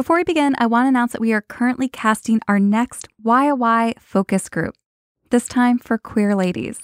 Before 0.00 0.16
we 0.16 0.24
begin, 0.24 0.54
I 0.56 0.64
want 0.64 0.86
to 0.86 0.88
announce 0.88 1.12
that 1.12 1.20
we 1.20 1.34
are 1.34 1.42
currently 1.42 1.86
casting 1.86 2.40
our 2.48 2.58
next 2.58 3.06
YY 3.22 4.00
focus 4.00 4.48
group, 4.48 4.74
this 5.28 5.46
time 5.46 5.78
for 5.78 5.98
queer 5.98 6.34
ladies. 6.34 6.80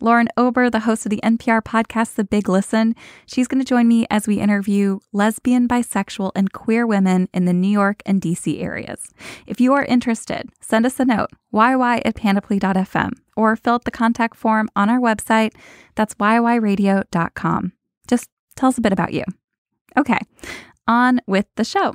Lauren 0.00 0.28
Ober, 0.36 0.68
the 0.68 0.80
host 0.80 1.06
of 1.06 1.10
the 1.10 1.20
NPR 1.22 1.62
podcast 1.62 2.16
The 2.16 2.24
Big 2.24 2.48
Listen, 2.48 2.96
she's 3.26 3.46
going 3.46 3.60
to 3.60 3.64
join 3.64 3.86
me 3.86 4.08
as 4.10 4.26
we 4.26 4.40
interview 4.40 4.98
lesbian, 5.12 5.68
bisexual, 5.68 6.32
and 6.34 6.52
queer 6.52 6.84
women 6.84 7.28
in 7.32 7.44
the 7.44 7.52
New 7.52 7.68
York 7.68 8.02
and 8.04 8.20
DC 8.20 8.60
areas. 8.60 9.12
If 9.46 9.60
you 9.60 9.72
are 9.74 9.84
interested, 9.84 10.50
send 10.60 10.84
us 10.84 10.98
a 10.98 11.04
note, 11.04 11.30
yy 11.54 12.02
at 12.04 12.16
panoply.fm, 12.16 13.12
or 13.36 13.54
fill 13.54 13.74
out 13.74 13.84
the 13.84 13.92
contact 13.92 14.34
form 14.34 14.68
on 14.74 14.90
our 14.90 14.98
website. 14.98 15.54
That's 15.94 16.16
yyradio.com. 16.16 17.72
Just 18.08 18.30
tell 18.56 18.70
us 18.70 18.78
a 18.78 18.80
bit 18.80 18.92
about 18.92 19.12
you. 19.12 19.22
Okay, 19.96 20.18
on 20.88 21.20
with 21.28 21.46
the 21.54 21.62
show. 21.62 21.94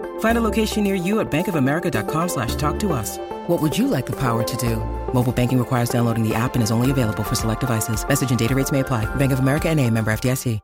Find 0.21 0.37
a 0.37 0.41
location 0.41 0.83
near 0.83 0.95
you 0.95 1.19
at 1.19 1.29
bankofamerica.com 1.29 2.29
slash 2.29 2.55
talk 2.55 2.79
to 2.79 2.93
us. 2.93 3.19
What 3.47 3.61
would 3.61 3.77
you 3.77 3.87
like 3.87 4.07
the 4.07 4.19
power 4.19 4.41
to 4.43 4.57
do? 4.57 4.77
Mobile 5.13 5.31
banking 5.31 5.59
requires 5.59 5.89
downloading 5.89 6.27
the 6.27 6.33
app 6.33 6.55
and 6.55 6.63
is 6.63 6.71
only 6.71 6.89
available 6.89 7.23
for 7.23 7.35
select 7.35 7.59
devices. 7.59 8.07
Message 8.07 8.31
and 8.31 8.39
data 8.39 8.55
rates 8.55 8.71
may 8.71 8.79
apply. 8.79 9.05
Bank 9.15 9.31
of 9.31 9.39
America 9.39 9.69
and 9.69 9.79
a 9.79 9.87
member 9.87 10.11
FDIC. 10.11 10.59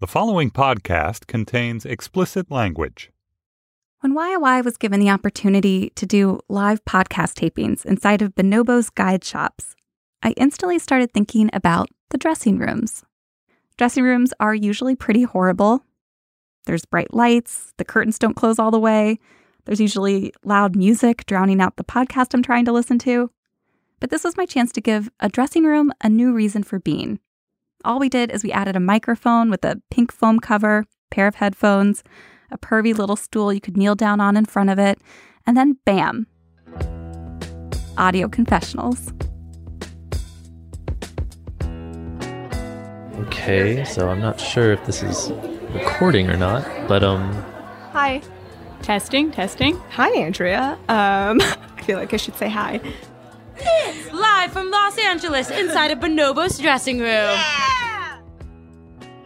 The 0.00 0.06
following 0.06 0.50
podcast 0.50 1.26
contains 1.26 1.84
explicit 1.84 2.50
language. 2.50 3.10
When 4.00 4.14
YY 4.14 4.64
was 4.64 4.78
given 4.78 4.98
the 4.98 5.10
opportunity 5.10 5.90
to 5.90 6.06
do 6.06 6.40
live 6.48 6.82
podcast 6.86 7.34
tapings 7.34 7.84
inside 7.84 8.22
of 8.22 8.34
Bonobos 8.34 8.94
guide 8.94 9.22
shops, 9.22 9.76
I 10.22 10.30
instantly 10.38 10.78
started 10.78 11.12
thinking 11.12 11.50
about 11.52 11.90
the 12.08 12.16
dressing 12.16 12.56
rooms. 12.56 13.04
Dressing 13.76 14.04
rooms 14.04 14.32
are 14.40 14.54
usually 14.54 14.96
pretty 14.96 15.24
horrible. 15.24 15.84
There's 16.66 16.84
bright 16.84 17.14
lights, 17.14 17.72
the 17.76 17.84
curtains 17.84 18.18
don't 18.18 18.36
close 18.36 18.58
all 18.58 18.70
the 18.70 18.78
way, 18.78 19.18
there's 19.64 19.80
usually 19.80 20.32
loud 20.44 20.74
music 20.74 21.26
drowning 21.26 21.60
out 21.60 21.76
the 21.76 21.84
podcast 21.84 22.34
I'm 22.34 22.42
trying 22.42 22.64
to 22.64 22.72
listen 22.72 22.98
to. 23.00 23.30
But 24.00 24.10
this 24.10 24.24
was 24.24 24.36
my 24.36 24.46
chance 24.46 24.72
to 24.72 24.80
give 24.80 25.10
a 25.20 25.28
dressing 25.28 25.64
room 25.64 25.92
a 26.00 26.08
new 26.08 26.32
reason 26.32 26.62
for 26.62 26.78
being. 26.78 27.20
All 27.84 27.98
we 27.98 28.08
did 28.08 28.30
is 28.30 28.42
we 28.42 28.52
added 28.52 28.76
a 28.76 28.80
microphone 28.80 29.50
with 29.50 29.64
a 29.64 29.80
pink 29.90 30.12
foam 30.12 30.40
cover, 30.40 30.86
pair 31.10 31.26
of 31.26 31.36
headphones, 31.36 32.02
a 32.50 32.58
pervy 32.58 32.96
little 32.96 33.16
stool 33.16 33.52
you 33.52 33.60
could 33.60 33.76
kneel 33.76 33.94
down 33.94 34.20
on 34.20 34.36
in 34.36 34.44
front 34.44 34.70
of 34.70 34.78
it, 34.78 34.98
and 35.46 35.56
then 35.56 35.78
bam! 35.84 36.26
Audio 37.96 38.28
confessionals. 38.28 39.12
Okay, 43.26 43.84
so 43.84 44.08
I'm 44.08 44.20
not 44.20 44.40
sure 44.40 44.72
if 44.72 44.84
this 44.86 45.02
is 45.02 45.30
recording 45.72 46.28
or 46.30 46.36
not, 46.36 46.64
but 46.88 47.02
um 47.02 47.32
Hi. 47.92 48.22
Testing, 48.82 49.30
testing. 49.30 49.76
Hi, 49.90 50.10
Andrea. 50.10 50.78
Um, 50.88 51.40
I 51.76 51.82
feel 51.82 51.98
like 51.98 52.14
I 52.14 52.16
should 52.16 52.36
say 52.36 52.48
hi. 52.48 52.80
Live 54.12 54.52
from 54.52 54.70
Los 54.70 54.98
Angeles, 54.98 55.50
inside 55.50 55.90
a 55.90 55.96
Bonobos 55.96 56.60
dressing 56.60 57.00
room. 57.00 57.38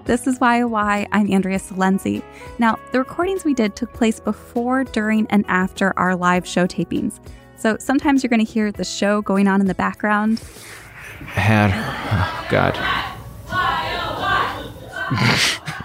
This 0.07 0.27
is 0.27 0.39
YOY. 0.41 1.07
I'm 1.13 1.33
Andrea 1.33 1.59
Silenzi. 1.59 2.23
Now, 2.59 2.79
the 2.93 2.99
recordings 2.99 3.45
we 3.45 3.55
did 3.55 3.77
took 3.77 3.93
place 3.93 4.19
before, 4.19 4.85
during, 4.85 5.27
and 5.31 5.45
after 5.49 5.99
our 5.99 6.17
live 6.17 6.47
show 6.47 6.67
tapings. 6.67 7.21
So 7.57 7.77
sometimes 7.79 8.23
you're 8.23 8.29
going 8.29 8.45
to 8.45 8.51
hear 8.51 8.73
the 8.73 8.85
show 8.85 9.23
going 9.23 9.47
on 9.47 9.61
in 9.61 9.67
the 9.67 9.75
background. 9.75 10.43
I 11.21 11.41
had, 11.41 11.71
oh 12.13 12.47
God. 12.51 12.75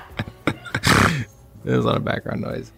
There's 1.69 1.83
a 1.85 1.87
lot 1.87 1.97
of 1.97 2.03
background 2.03 2.41
noise. 2.41 2.71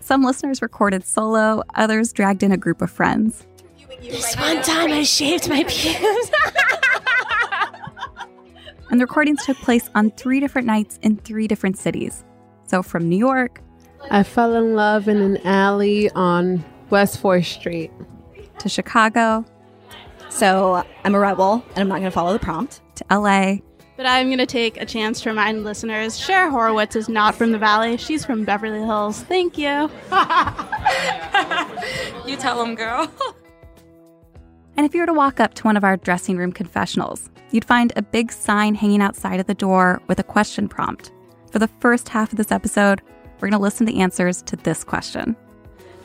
Some 0.00 0.22
listeners 0.22 0.62
recorded 0.62 1.04
solo, 1.04 1.62
others 1.74 2.12
dragged 2.12 2.42
in 2.42 2.52
a 2.52 2.56
group 2.56 2.80
of 2.80 2.90
friends. 2.90 3.46
This 4.00 4.36
one 4.36 4.62
time 4.62 4.92
I 4.92 5.02
shaved 5.02 5.48
my 5.48 5.64
pubes. 5.64 6.30
And 8.90 8.98
the 8.98 9.04
recordings 9.04 9.44
took 9.44 9.58
place 9.58 9.90
on 9.94 10.10
three 10.12 10.40
different 10.40 10.66
nights 10.66 10.98
in 11.02 11.18
three 11.18 11.46
different 11.46 11.76
cities. 11.76 12.24
So 12.66 12.82
from 12.82 13.06
New 13.06 13.18
York 13.18 13.60
I 14.10 14.22
fell 14.22 14.54
in 14.54 14.74
love 14.74 15.08
in 15.08 15.18
an 15.18 15.36
alley 15.46 16.10
on 16.12 16.64
West 16.88 17.22
4th 17.22 17.44
Street. 17.44 17.90
to 18.60 18.68
Chicago 18.70 19.44
So 20.30 20.82
I'm 21.04 21.14
a 21.14 21.18
rebel 21.18 21.62
and 21.70 21.78
I'm 21.80 21.88
not 21.88 21.96
going 21.96 22.04
to 22.04 22.10
follow 22.10 22.32
the 22.32 22.38
prompt. 22.38 22.80
to 22.94 23.04
LA 23.10 23.56
But 23.98 24.06
I'm 24.06 24.28
going 24.28 24.38
to 24.38 24.46
take 24.46 24.80
a 24.80 24.86
chance 24.86 25.20
to 25.22 25.28
remind 25.28 25.64
listeners 25.64 26.16
Cher 26.16 26.48
Horowitz 26.50 26.94
is 26.94 27.08
not 27.08 27.34
from 27.34 27.50
the 27.50 27.58
Valley. 27.58 27.96
She's 27.96 28.24
from 28.24 28.44
Beverly 28.44 28.78
Hills. 28.78 29.22
Thank 29.24 29.58
you. 29.58 29.66
you 32.24 32.36
tell 32.36 32.60
them, 32.60 32.76
girl. 32.76 33.10
And 34.76 34.86
if 34.86 34.94
you 34.94 35.00
were 35.00 35.06
to 35.06 35.12
walk 35.12 35.40
up 35.40 35.54
to 35.54 35.64
one 35.64 35.76
of 35.76 35.82
our 35.82 35.96
dressing 35.96 36.36
room 36.36 36.52
confessionals, 36.52 37.28
you'd 37.50 37.64
find 37.64 37.92
a 37.96 38.02
big 38.02 38.30
sign 38.30 38.76
hanging 38.76 39.02
outside 39.02 39.40
of 39.40 39.46
the 39.46 39.54
door 39.54 40.00
with 40.06 40.20
a 40.20 40.22
question 40.22 40.68
prompt. 40.68 41.10
For 41.50 41.58
the 41.58 41.66
first 41.80 42.08
half 42.08 42.30
of 42.30 42.38
this 42.38 42.52
episode, 42.52 43.02
we're 43.40 43.48
going 43.48 43.58
to 43.58 43.58
listen 43.58 43.84
to 43.84 43.92
the 43.92 44.00
answers 44.00 44.42
to 44.42 44.54
this 44.54 44.84
question. 44.84 45.34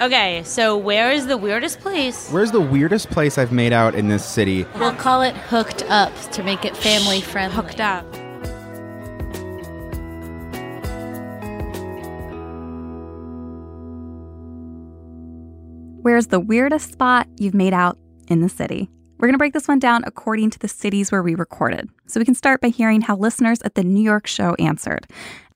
Okay, 0.02 0.42
so 0.44 0.76
where 0.76 1.12
is 1.12 1.28
the 1.28 1.38
weirdest 1.38 1.80
place? 1.80 2.30
Where's 2.30 2.52
the 2.52 2.60
weirdest 2.60 3.10
place 3.10 3.38
I've 3.38 3.52
made 3.52 3.72
out 3.72 3.96
in 3.96 4.08
this 4.08 4.26
city? 4.26 4.66
We'll 4.76 4.96
call 4.96 5.22
it 5.22 5.36
hooked 5.36 5.84
up 5.84 6.14
to 6.32 6.44
make 6.44 6.66
it 6.66 6.76
family 6.76 7.22
friendly. 7.22 7.56
Hooked 7.56 7.80
up. 7.80 8.06
Where's 16.02 16.28
the 16.28 16.40
weirdest 16.40 16.92
spot 16.92 17.28
you've 17.38 17.54
made 17.54 17.74
out 17.74 17.98
in 18.28 18.42
the 18.42 18.50
city? 18.50 18.90
We're 19.20 19.28
going 19.28 19.36
to 19.36 19.38
break 19.38 19.54
this 19.54 19.70
one 19.70 19.80
down 19.80 20.04
according 20.06 20.50
to 20.50 20.60
the 20.60 20.68
cities 20.68 21.14
where 21.14 21.24
we 21.24 21.34
recorded. 21.34 21.90
So 22.08 22.20
we 22.20 22.26
can 22.26 22.36
start 22.36 22.60
by 22.60 22.70
hearing 22.70 23.00
how 23.00 23.16
listeners 23.16 23.62
at 23.62 23.76
the 23.76 23.84
New 23.84 24.04
York 24.04 24.28
show 24.28 24.54
answered. 24.56 25.08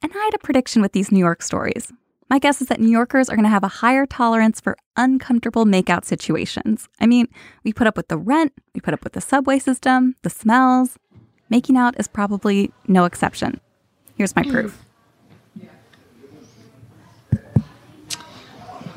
And 0.02 0.10
I 0.16 0.24
had 0.24 0.36
a 0.36 0.40
prediction 0.40 0.82
with 0.82 0.94
these 0.94 1.12
New 1.12 1.20
York 1.20 1.42
stories. 1.42 1.92
My 2.30 2.40
guess 2.40 2.62
is 2.62 2.68
that 2.68 2.82
New 2.82 2.90
Yorkers 2.90 3.30
are 3.30 3.36
going 3.36 3.46
to 3.46 3.50
have 3.50 3.64
a 3.64 3.70
higher 3.70 4.06
tolerance 4.06 4.60
for 4.60 4.78
uncomfortable 4.98 5.66
makeout 5.66 6.04
situations. 6.04 6.90
I 7.00 7.08
mean, 7.08 7.28
we 7.64 7.72
put 7.72 7.88
up 7.88 7.96
with 7.96 8.10
the 8.10 8.18
rent, 8.18 8.52
we 8.74 8.82
put 8.82 8.94
up 8.94 9.04
with 9.04 9.14
the 9.14 9.22
subway 9.22 9.60
system, 9.60 10.16
the 10.24 10.30
smells. 10.30 10.98
Making 11.50 11.78
out 11.78 11.98
is 11.98 12.10
probably 12.10 12.72
no 12.88 13.06
exception. 13.06 13.62
Here's 14.16 14.36
my 14.36 14.44
proof. 14.44 14.84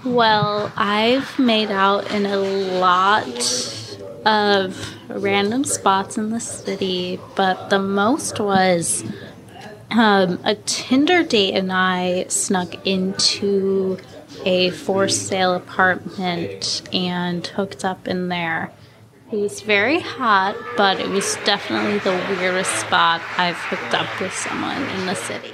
Well, 0.02 0.72
I've 0.76 1.38
made 1.38 1.70
out 1.70 2.10
in 2.10 2.25
a 2.25 2.38
lot 2.38 3.26
of 4.25 4.94
random 5.10 5.64
spots 5.64 6.16
in 6.16 6.31
the 6.31 6.40
city, 6.40 7.20
but 7.37 7.69
the 7.69 7.78
most 7.78 8.40
was 8.40 9.04
um, 9.90 10.40
a 10.44 10.54
Tinder 10.54 11.22
date 11.22 11.54
and 11.54 11.72
I 11.72 12.26
snuck 12.28 12.87
into 12.87 13.98
a 14.44 14.70
for 14.70 15.08
sale 15.08 15.54
apartment 15.54 16.82
and 16.92 17.46
hooked 17.46 17.84
up 17.84 18.08
in 18.08 18.28
there. 18.28 18.72
It 19.32 19.37
was 19.37 19.60
very 19.60 20.00
hot, 20.00 20.56
but 20.76 20.98
it 20.98 21.08
was 21.08 21.37
definitely 21.44 21.98
the 21.98 22.16
weirdest 22.37 22.75
spot 22.81 23.20
I've 23.38 23.56
hooked 23.56 23.94
up 23.94 24.20
with 24.20 24.32
someone 24.32 24.82
in 24.82 25.06
the 25.06 25.14
city. 25.14 25.52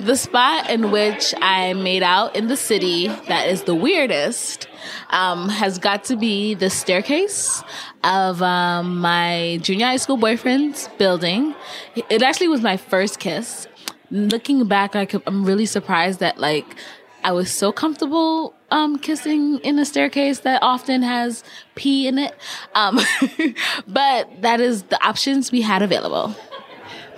The 0.00 0.16
spot 0.16 0.70
in 0.70 0.90
which 0.90 1.34
I 1.42 1.74
made 1.74 2.02
out 2.02 2.34
in 2.34 2.48
the 2.48 2.56
city 2.56 3.08
that 3.28 3.48
is 3.48 3.64
the 3.64 3.74
weirdest 3.74 4.66
um, 5.10 5.50
has 5.50 5.78
got 5.78 6.04
to 6.04 6.16
be 6.16 6.54
the 6.54 6.70
staircase 6.70 7.62
of 8.02 8.40
um, 8.40 8.98
my 8.98 9.58
junior 9.60 9.84
high 9.84 9.98
school 9.98 10.16
boyfriend's 10.16 10.88
building. 10.96 11.54
It 11.94 12.22
actually 12.22 12.48
was 12.48 12.62
my 12.62 12.78
first 12.78 13.18
kiss. 13.18 13.68
Looking 14.10 14.66
back, 14.66 14.96
I 14.96 15.04
could, 15.04 15.22
I'm 15.26 15.44
really 15.44 15.66
surprised 15.66 16.20
that 16.20 16.38
like 16.38 16.76
I 17.22 17.32
was 17.32 17.52
so 17.52 17.70
comfortable 17.70 18.54
um, 18.70 18.98
kissing 18.98 19.58
in 19.58 19.78
a 19.78 19.84
staircase 19.84 20.40
that 20.40 20.62
often 20.62 21.02
has 21.02 21.44
pee 21.74 22.06
in 22.06 22.16
it. 22.16 22.34
Um, 22.74 23.00
but 23.86 24.40
that 24.40 24.60
is 24.60 24.84
the 24.84 25.04
options 25.06 25.52
we 25.52 25.60
had 25.60 25.82
available. 25.82 26.34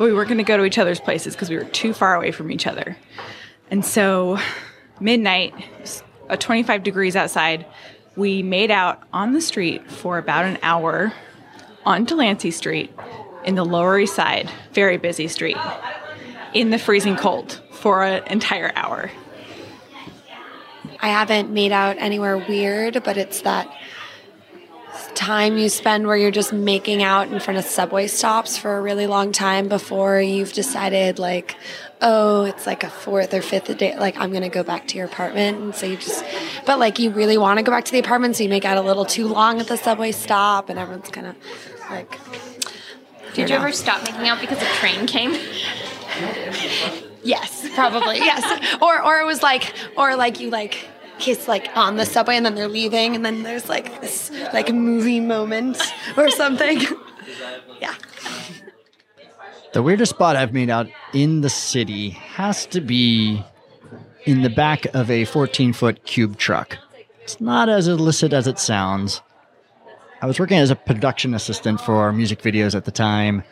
But 0.03 0.09
we 0.09 0.15
weren't 0.15 0.27
going 0.27 0.39
to 0.39 0.43
go 0.43 0.57
to 0.57 0.65
each 0.65 0.79
other's 0.79 0.99
places 0.99 1.37
because 1.37 1.49
we 1.49 1.55
were 1.55 1.63
too 1.63 1.93
far 1.93 2.17
away 2.17 2.33
from 2.33 2.51
each 2.51 2.67
other. 2.67 2.97
And 3.71 3.85
so, 3.85 4.37
midnight, 4.99 5.55
uh, 6.29 6.35
25 6.35 6.83
degrees 6.83 7.15
outside, 7.15 7.67
we 8.17 8.43
made 8.43 8.73
out 8.73 9.01
on 9.13 9.33
the 9.33 9.41
street 9.41 9.89
for 9.89 10.19
about 10.19 10.45
an 10.45 10.59
hour 10.61 11.13
on 11.87 12.05
Delancey 12.05 12.51
Street 12.51 12.93
in 13.45 13.55
the 13.55 13.65
Lower 13.65 13.97
East 13.97 14.17
Side, 14.17 14.51
very 14.73 14.97
busy 14.97 15.29
street, 15.29 15.57
in 16.53 16.71
the 16.71 16.81
freezing 16.81 17.15
cold 17.15 17.63
for 17.71 18.03
an 18.03 18.25
entire 18.27 18.73
hour. 18.75 19.09
I 20.99 21.11
haven't 21.11 21.51
made 21.51 21.71
out 21.71 21.97
anywhere 21.99 22.39
weird, 22.39 23.05
but 23.05 23.17
it's 23.17 23.43
that 23.43 23.73
time 25.15 25.59
you 25.59 25.69
spend 25.69 26.07
where 26.07 26.17
you're 26.17 26.31
just 26.31 26.53
making 26.53 27.03
out 27.03 27.31
in 27.31 27.41
front 27.41 27.59
of 27.59 27.65
subway 27.65 28.07
stops 28.07 28.57
for 28.59 28.77
a 28.77 28.81
really 28.81 29.07
long 29.07 29.33
time 29.33 29.69
before 29.69 30.21
you've 30.21 30.53
decided 30.53 31.19
like 31.19 31.57
oh 32.01 32.45
it's 32.45 32.67
like 32.67 32.85
a 32.85 32.91
fourth 32.91 33.33
or 33.33 33.41
fifth 33.41 33.77
day 33.79 33.97
like 33.99 34.17
i'm 34.19 34.33
gonna 34.33 34.49
go 34.49 34.63
back 34.63 34.87
to 34.89 34.97
your 34.97 35.07
apartment. 35.07 35.59
And 35.59 35.75
so 35.75 35.87
you 35.87 35.97
just 35.97 36.25
but 36.67 36.79
like 36.79 36.99
you 36.99 37.11
really 37.11 37.39
want 37.39 37.59
to 37.59 37.63
go 37.63 37.73
back 37.73 37.85
to 37.87 37.93
the 37.93 37.99
apartment 37.99 38.37
so 38.37 38.43
you 38.43 38.49
make 38.49 38.65
out 38.65 38.77
a 38.77 38.83
little 38.83 39.05
too 39.05 39.29
long 39.29 39.61
at 39.61 39.67
the 39.67 39.77
subway 39.77 40.13
stop 40.13 40.69
and 40.69 40.79
everyone's 40.79 41.09
kind 41.11 41.27
of 41.27 41.37
like 41.91 42.19
did 43.35 43.49
you 43.49 43.57
ever 43.57 43.73
stop 43.73 44.03
making 44.05 44.29
out 44.29 44.41
because 44.43 44.61
a 44.61 44.67
train 44.77 45.07
came? 45.07 45.33
Yes 47.25 47.63
probably 47.75 48.19
yes. 48.19 48.77
Or 48.81 49.03
or 49.03 49.21
it 49.21 49.25
was 49.25 49.43
like 49.43 49.73
or 49.97 50.17
like 50.17 50.41
you 50.41 50.51
like 50.51 50.89
kiss 51.23 51.47
like 51.47 51.69
on 51.77 51.97
the 51.97 52.05
subway 52.05 52.37
and 52.37 52.45
then 52.45 52.55
they're 52.57 52.69
leaving 52.69 53.15
and 53.15 53.25
then 53.25 53.45
there's 53.45 53.69
like 53.69 54.01
this 54.01 54.31
like 54.53 54.73
movie 54.73 55.21
moment 55.21 55.81
or 56.17 56.29
something. 56.29 56.81
yeah. 57.81 57.95
The 59.73 59.83
weirdest 59.83 60.11
spot 60.11 60.37
I've 60.37 60.53
made 60.53 60.69
out 60.69 60.89
in 61.15 61.41
the 61.41 61.49
city 61.49 62.11
has 62.11 62.67
to 62.67 62.81
be 62.81 63.43
in 64.25 64.43
the 64.43 64.51
back 64.51 64.85
of 64.95 65.11
a 65.11 65.25
14 65.25 65.73
foot 65.73 66.05
cube 66.05 66.37
truck. 66.37 66.77
It's 67.23 67.41
not 67.41 67.69
as 67.69 67.89
illicit 67.89 68.33
as 68.33 68.47
it 68.47 68.59
sounds. 68.59 69.23
I 70.21 70.27
was 70.27 70.39
working 70.39 70.59
as 70.59 70.71
a 70.71 70.77
production 70.77 71.35
assistant 71.35 71.81
for 71.81 72.13
music 72.13 72.43
videos 72.43 72.75
at 72.75 72.85
the 72.85 72.91
time. 72.91 73.45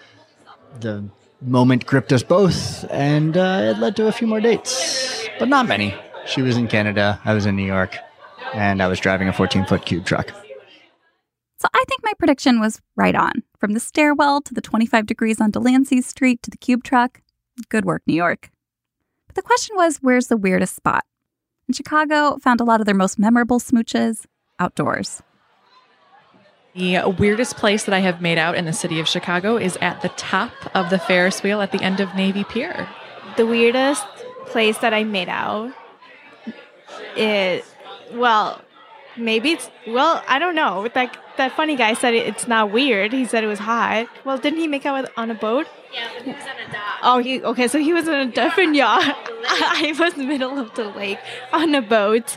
The 0.81 1.05
moment 1.41 1.87
gripped 1.87 2.13
us 2.13 2.23
both, 2.23 2.85
and 2.91 3.37
uh, 3.37 3.75
it 3.75 3.79
led 3.79 3.97
to 3.97 4.07
a 4.07 4.13
few 4.13 4.27
more 4.27 4.41
dates, 4.41 5.27
but 5.39 5.49
not 5.49 5.67
many. 5.67 5.95
She 6.31 6.43
was 6.43 6.57
in 6.57 6.69
Canada, 6.69 7.21
I 7.25 7.35
was 7.35 7.45
in 7.45 7.57
New 7.57 7.67
York, 7.67 7.97
and 8.55 8.81
I 8.81 8.87
was 8.87 9.01
driving 9.01 9.27
a 9.27 9.33
14 9.33 9.67
foot 9.67 9.85
cube 9.85 10.05
truck. 10.05 10.31
So 11.59 11.67
I 11.75 11.85
think 11.89 12.05
my 12.05 12.13
prediction 12.19 12.61
was 12.61 12.81
right 12.95 13.17
on. 13.17 13.43
From 13.59 13.73
the 13.73 13.81
stairwell 13.81 14.41
to 14.43 14.55
the 14.55 14.61
25 14.61 15.07
degrees 15.07 15.41
on 15.41 15.51
Delancey 15.51 16.01
Street 16.01 16.41
to 16.45 16.51
the 16.51 16.57
cube 16.57 16.85
truck. 16.85 17.21
Good 17.69 17.85
work, 17.85 18.03
New 18.07 18.15
York. 18.15 18.51
But 19.27 19.35
the 19.35 19.43
question 19.43 19.75
was 19.75 19.99
where's 20.03 20.29
the 20.29 20.37
weirdest 20.37 20.77
spot? 20.77 21.05
In 21.67 21.75
Chicago, 21.75 22.39
found 22.39 22.61
a 22.61 22.65
lot 22.65 22.79
of 22.79 22.87
their 22.87 22.95
most 22.95 23.19
memorable 23.19 23.59
smooches 23.59 24.25
outdoors. 24.61 25.25
The 26.77 27.01
weirdest 27.19 27.57
place 27.57 27.85
that 27.85 27.95
I 27.95 27.99
have 27.99 28.23
made 28.23 28.39
out 28.39 28.55
in 28.55 28.67
the 28.67 28.73
city 28.73 29.01
of 29.01 29.09
Chicago 29.09 29.57
is 29.57 29.77
at 29.81 30.01
the 30.01 30.11
top 30.11 30.53
of 30.77 30.91
the 30.91 30.99
Ferris 31.01 31.43
wheel 31.43 31.61
at 31.61 31.73
the 31.73 31.83
end 31.83 31.99
of 31.99 32.15
Navy 32.15 32.45
Pier. 32.45 32.89
The 33.37 33.47
weirdest 33.47 34.07
place 34.47 34.79
that 34.79 34.95
I 34.95 35.03
made 35.03 35.29
out 35.29 35.73
it 37.17 37.65
well 38.13 38.61
maybe 39.17 39.53
it's 39.53 39.71
well 39.87 40.23
i 40.29 40.39
don't 40.39 40.55
know. 40.55 40.89
That 40.95 41.17
that 41.37 41.53
funny 41.53 41.77
guy 41.77 41.95
said 41.95 42.15
it, 42.15 42.27
it's 42.27 42.47
not 42.47 42.71
weird. 42.71 43.13
He 43.13 43.25
said 43.25 43.45
it 43.45 43.47
was 43.47 43.59
hot. 43.59 44.09
Well 44.25 44.39
didn't 44.39 44.59
he 44.61 44.69
make 44.69 44.85
out 44.87 45.03
with, 45.03 45.11
on 45.17 45.31
a 45.31 45.35
boat? 45.35 45.67
Yeah 45.93 46.09
but 46.15 46.25
he 46.25 46.33
was 46.33 46.43
on 46.43 46.69
a 46.69 46.73
dock. 46.73 46.99
Oh 47.03 47.19
he 47.19 47.43
okay 47.43 47.69
so 47.69 47.79
he 47.79 47.93
was 47.93 48.09
on 48.09 48.15
a 48.15 48.27
different 48.27 48.75
yacht. 48.75 49.03
I 49.49 49.95
was 49.99 50.15
in 50.15 50.21
the 50.21 50.27
middle 50.27 50.59
of 50.59 50.75
the 50.75 50.85
lake 50.85 51.19
on 51.53 51.75
a 51.75 51.83
boat 51.83 52.37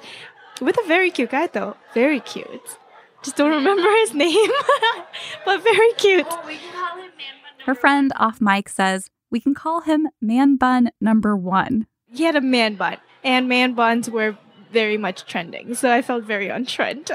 with 0.62 0.78
a 0.78 0.88
very 0.88 1.12
cute 1.12 1.31
guy 1.31 1.48
though. 1.48 1.75
Very 1.94 2.20
cute. 2.20 2.78
Just 3.24 3.38
don't 3.38 3.52
remember 3.52 3.90
his 4.02 4.14
name 4.25 4.52
but 5.46 5.64
very 5.64 5.94
cute. 5.94 6.25
Oh, 6.30 6.44
we 6.46 6.58
can 6.58 6.74
call 6.74 6.98
him 6.98 7.12
man 7.18 7.36
bun 7.44 7.66
her 7.66 7.75
friend 7.75 8.12
off 8.16 8.42
mic 8.42 8.70
says 8.70 9.10
we 9.30 9.40
can 9.40 9.54
call 9.54 9.81
him 9.81 10.08
man 10.22 10.58
bun 10.58 10.92
number 11.02 11.36
one. 11.36 11.88
He 12.12 12.24
had 12.24 12.36
a 12.36 12.42
man 12.42 12.75
bun 12.75 12.98
and 13.24 13.48
man 13.48 13.74
buns 13.74 14.10
were 14.10 14.38
very 14.74 14.98
much 14.98 15.25
trending. 15.25 15.75
So 15.75 15.92
I 15.92 16.02
felt 16.02 16.25
very 16.25 16.52
on 16.52 16.66
trend. 16.66 17.12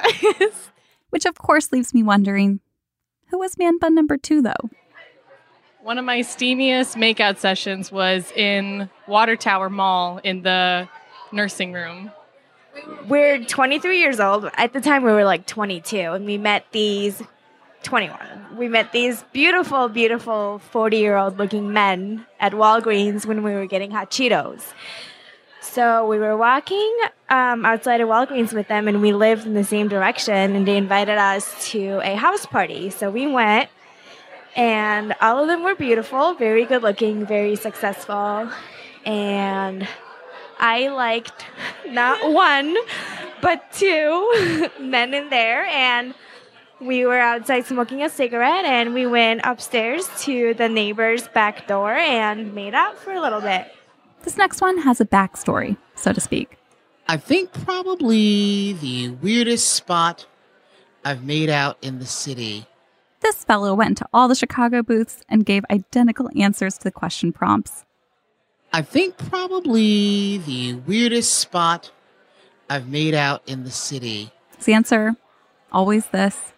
Which, 1.11 1.27
of 1.27 1.37
course, 1.37 1.73
leaves 1.73 1.93
me 1.93 2.03
wondering 2.03 2.61
who 3.31 3.39
was 3.39 3.59
man 3.59 3.79
bun 3.79 3.95
number 3.95 4.17
two, 4.17 4.41
though? 4.41 4.71
One 5.83 5.99
of 5.99 6.05
my 6.05 6.21
steamiest 6.21 6.97
makeout 6.97 7.39
sessions 7.39 7.93
was 7.93 8.31
in 8.33 8.89
Water 9.07 9.37
Tower 9.37 9.71
Mall 9.71 10.19
in 10.25 10.43
the 10.43 10.89
nursing 11.33 11.73
room. 11.73 12.11
We're 13.07 13.45
23 13.45 13.99
years 13.99 14.21
old. 14.21 14.51
At 14.55 14.73
the 14.73 14.81
time, 14.81 15.03
we 15.03 15.13
were 15.13 15.25
like 15.25 15.47
22, 15.47 15.97
and 15.97 16.25
we 16.25 16.39
met 16.39 16.67
these 16.73 17.23
21. 17.83 18.57
We 18.57 18.69
met 18.69 18.93
these 18.93 19.25
beautiful, 19.33 19.89
beautiful 19.89 20.59
40 20.71 20.97
year 20.97 21.17
old 21.17 21.39
looking 21.39 21.73
men 21.73 22.27
at 22.41 22.53
Walgreens 22.53 23.25
when 23.25 23.43
we 23.43 23.53
were 23.53 23.67
getting 23.67 23.91
hot 23.91 24.11
Cheetos. 24.11 24.63
So 25.71 26.07
we 26.07 26.19
were 26.19 26.37
walking 26.37 26.93
um, 27.29 27.67
outside 27.67 28.01
of 28.01 28.09
Walgreens 28.09 28.55
with 28.55 28.69
them, 28.69 28.89
and 28.89 29.03
we 29.03 29.13
lived 29.13 29.47
in 29.47 29.53
the 29.53 29.65
same 29.65 29.87
direction. 29.87 30.57
And 30.57 30.67
they 30.67 30.77
invited 30.77 31.19
us 31.19 31.71
to 31.73 32.01
a 32.03 32.17
house 32.17 32.47
party. 32.47 32.89
So 32.91 33.11
we 33.11 33.27
went, 33.27 33.69
and 34.57 35.15
all 35.21 35.39
of 35.39 35.47
them 35.47 35.63
were 35.63 35.75
beautiful, 35.75 36.35
very 36.35 36.65
good 36.65 36.83
looking, 36.83 37.27
very 37.27 37.55
successful. 37.55 38.51
And 39.05 39.87
I 40.59 40.89
liked 40.89 41.45
not 41.89 42.33
one, 42.33 42.75
but 43.43 43.71
two 43.71 44.69
men 44.81 45.13
in 45.13 45.29
there. 45.29 45.67
And 45.67 46.15
we 46.81 47.05
were 47.05 47.21
outside 47.21 47.67
smoking 47.67 48.03
a 48.03 48.09
cigarette, 48.09 48.65
and 48.65 48.95
we 48.95 49.07
went 49.07 49.43
upstairs 49.45 50.09
to 50.23 50.55
the 50.55 50.69
neighbor's 50.69 51.29
back 51.29 51.67
door 51.69 51.93
and 51.93 52.55
made 52.55 52.75
out 52.75 52.97
for 52.97 53.13
a 53.13 53.21
little 53.21 53.43
bit. 53.43 53.71
This 54.29 54.37
next 54.37 54.61
one 54.61 54.77
has 54.77 55.01
a 55.01 55.07
backstory, 55.07 55.79
so 55.95 56.13
to 56.13 56.21
speak. 56.21 56.59
I 57.07 57.17
think 57.17 57.51
probably 57.65 58.75
the 58.75 59.09
weirdest 59.23 59.73
spot 59.73 60.27
I've 61.03 61.25
made 61.25 61.49
out 61.49 61.79
in 61.81 61.99
the 61.99 62.05
city. 62.05 62.67
This 63.21 63.43
fellow 63.43 63.73
went 63.73 63.97
to 63.97 64.07
all 64.13 64.29
the 64.29 64.35
Chicago 64.35 64.83
booths 64.83 65.23
and 65.31 65.47
gave 65.47 65.65
identical 65.71 66.29
answers 66.39 66.77
to 66.77 66.85
the 66.85 66.91
question 66.91 67.33
prompts. 67.33 67.87
I 68.71 68.83
think 68.83 69.17
probably 69.17 70.37
the 70.37 70.75
weirdest 70.75 71.33
spot 71.37 71.91
I've 72.69 72.87
made 72.87 73.15
out 73.15 73.41
in 73.47 73.65
the 73.65 73.71
city. 73.71 74.31
His 74.59 74.69
answer, 74.69 75.17
always 75.73 76.05
this. 76.09 76.53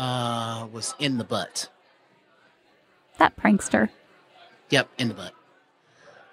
Uh, 0.00 0.66
was 0.72 0.96
in 0.98 1.18
the 1.18 1.24
butt. 1.24 1.68
That 3.18 3.36
prankster. 3.36 3.90
Yep, 4.70 4.88
in 4.98 5.06
the 5.06 5.14
butt. 5.14 5.32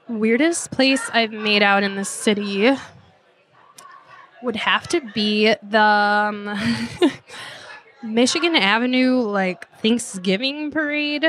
Weirdest 0.09 0.71
place 0.71 1.07
I've 1.13 1.31
made 1.31 1.61
out 1.61 1.83
in 1.83 1.95
the 1.95 2.03
city 2.03 2.71
would 4.41 4.55
have 4.55 4.87
to 4.87 5.01
be 5.13 5.53
the 5.61 5.79
um, 5.79 6.57
Michigan 8.03 8.55
Avenue 8.55 9.21
like 9.21 9.67
Thanksgiving 9.81 10.71
parade. 10.71 11.25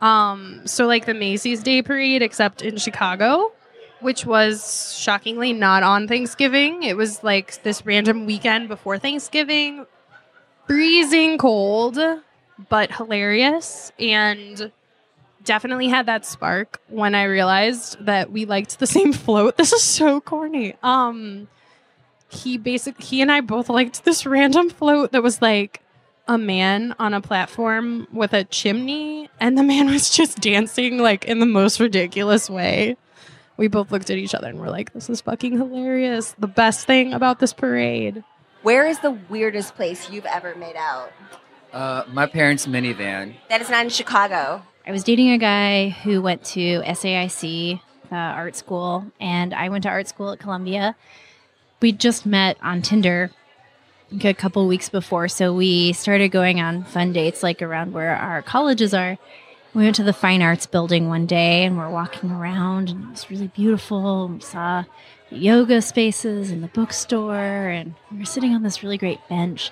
Um, 0.00 0.62
so 0.64 0.86
like 0.86 1.04
the 1.04 1.14
Macy's 1.14 1.62
Day 1.62 1.82
Parade, 1.82 2.22
except 2.22 2.62
in 2.62 2.78
Chicago, 2.78 3.52
which 4.00 4.24
was 4.24 4.96
shockingly 4.98 5.52
not 5.52 5.82
on 5.82 6.08
Thanksgiving. 6.08 6.82
It 6.82 6.96
was 6.96 7.22
like 7.22 7.62
this 7.64 7.84
random 7.84 8.24
weekend 8.24 8.68
before 8.68 8.98
Thanksgiving, 8.98 9.84
freezing 10.66 11.36
cold, 11.36 11.98
but 12.70 12.92
hilarious 12.92 13.92
and 13.98 14.72
definitely 15.44 15.88
had 15.88 16.06
that 16.06 16.24
spark 16.26 16.80
when 16.88 17.14
I 17.14 17.24
realized 17.24 18.04
that 18.04 18.30
we 18.30 18.44
liked 18.44 18.78
the 18.78 18.86
same 18.98 19.12
float. 19.12 19.56
This 19.56 19.72
is 19.72 19.82
so 19.82 20.20
corny. 20.20 20.76
Um 20.82 21.48
he 22.28 22.58
basically 22.58 23.04
he 23.04 23.22
and 23.22 23.32
I 23.32 23.40
both 23.40 23.68
liked 23.68 24.04
this 24.04 24.24
random 24.24 24.70
float 24.70 25.12
that 25.12 25.22
was 25.22 25.42
like 25.42 25.80
a 26.28 26.38
man 26.38 26.94
on 27.00 27.12
a 27.12 27.20
platform 27.20 28.06
with 28.12 28.32
a 28.32 28.44
chimney 28.44 29.28
and 29.40 29.58
the 29.58 29.64
man 29.64 29.86
was 29.90 30.10
just 30.10 30.38
dancing 30.38 30.98
like 30.98 31.24
in 31.24 31.40
the 31.40 31.46
most 31.46 31.80
ridiculous 31.80 32.48
way 32.48 32.96
We 33.56 33.66
both 33.68 33.90
looked 33.90 34.10
at 34.10 34.16
each 34.16 34.34
other 34.34 34.48
and 34.48 34.58
we're 34.60 34.70
like, 34.70 34.92
this 34.94 35.10
is 35.10 35.20
fucking 35.20 35.52
hilarious. 35.58 36.34
The 36.38 36.46
best 36.46 36.86
thing 36.86 37.12
about 37.12 37.40
this 37.40 37.52
parade. 37.52 38.24
Where 38.62 38.86
is 38.86 39.00
the 39.00 39.10
weirdest 39.10 39.74
place 39.74 40.08
you've 40.08 40.24
ever 40.24 40.54
made 40.54 40.76
out? 40.76 41.12
Uh, 41.72 42.04
my 42.08 42.24
parents' 42.26 42.66
minivan. 42.66 43.34
That 43.50 43.60
is 43.60 43.68
not 43.68 43.84
in 43.84 43.90
Chicago. 43.90 44.62
I 44.90 44.92
was 44.92 45.04
dating 45.04 45.30
a 45.30 45.38
guy 45.38 45.90
who 45.90 46.20
went 46.20 46.42
to 46.46 46.80
SAIC, 46.80 47.80
uh, 48.10 48.14
art 48.16 48.56
school, 48.56 49.04
and 49.20 49.54
I 49.54 49.68
went 49.68 49.84
to 49.84 49.88
art 49.88 50.08
school 50.08 50.32
at 50.32 50.40
Columbia. 50.40 50.96
We 51.80 51.92
just 51.92 52.26
met 52.26 52.56
on 52.60 52.82
Tinder 52.82 53.30
a 54.24 54.34
couple 54.34 54.66
weeks 54.66 54.88
before, 54.88 55.28
so 55.28 55.54
we 55.54 55.92
started 55.92 56.30
going 56.30 56.60
on 56.60 56.82
fun 56.82 57.12
dates 57.12 57.40
like 57.40 57.62
around 57.62 57.92
where 57.92 58.16
our 58.16 58.42
colleges 58.42 58.92
are. 58.92 59.16
We 59.74 59.84
went 59.84 59.94
to 59.94 60.02
the 60.02 60.12
fine 60.12 60.42
arts 60.42 60.66
building 60.66 61.06
one 61.06 61.24
day 61.24 61.62
and 61.62 61.78
we're 61.78 61.88
walking 61.88 62.32
around 62.32 62.88
and 62.88 63.04
it 63.04 63.10
was 63.10 63.30
really 63.30 63.46
beautiful. 63.46 64.26
We 64.26 64.40
saw 64.40 64.82
yoga 65.30 65.82
spaces 65.82 66.50
and 66.50 66.64
the 66.64 66.68
bookstore 66.68 67.68
and 67.68 67.94
we 68.10 68.18
were 68.18 68.24
sitting 68.24 68.56
on 68.56 68.64
this 68.64 68.82
really 68.82 68.98
great 68.98 69.20
bench 69.28 69.70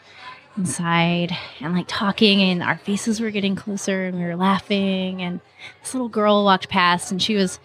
inside 0.59 1.35
and 1.61 1.73
like 1.73 1.87
talking 1.88 2.43
and 2.43 2.62
our 2.62 2.77
faces 2.79 3.21
were 3.21 3.31
getting 3.31 3.55
closer 3.55 4.07
and 4.07 4.19
we 4.19 4.25
were 4.25 4.37
laughing 4.37 5.23
and 5.23 5.41
this 5.81 5.95
little 5.95 6.09
girl 6.09 6.45
walked 6.45 6.69
past 6.69 7.11
and 7.11 7.23
she 7.23 7.35
was 7.35 7.61